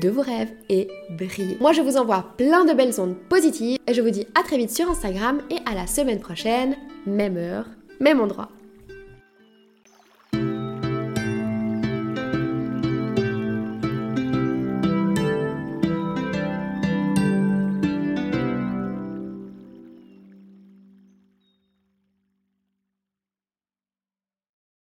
de 0.00 0.08
vos 0.08 0.22
rêves 0.22 0.52
et 0.68 0.86
briller. 1.10 1.56
Moi, 1.60 1.72
je 1.72 1.80
vous 1.80 1.96
envoie 1.96 2.34
plein 2.36 2.64
de 2.64 2.72
belles 2.72 3.00
ondes 3.00 3.16
positives 3.28 3.78
et 3.88 3.94
je 3.94 4.00
vous 4.00 4.10
dis 4.10 4.28
à 4.38 4.44
très 4.44 4.58
vite 4.58 4.70
sur 4.70 4.88
Instagram 4.88 5.42
et 5.50 5.58
à 5.66 5.74
la 5.74 5.88
semaine 5.88 6.20
prochaine, 6.20 6.76
même 7.04 7.36
heure, 7.36 7.66
même 7.98 8.20
endroit. 8.20 8.48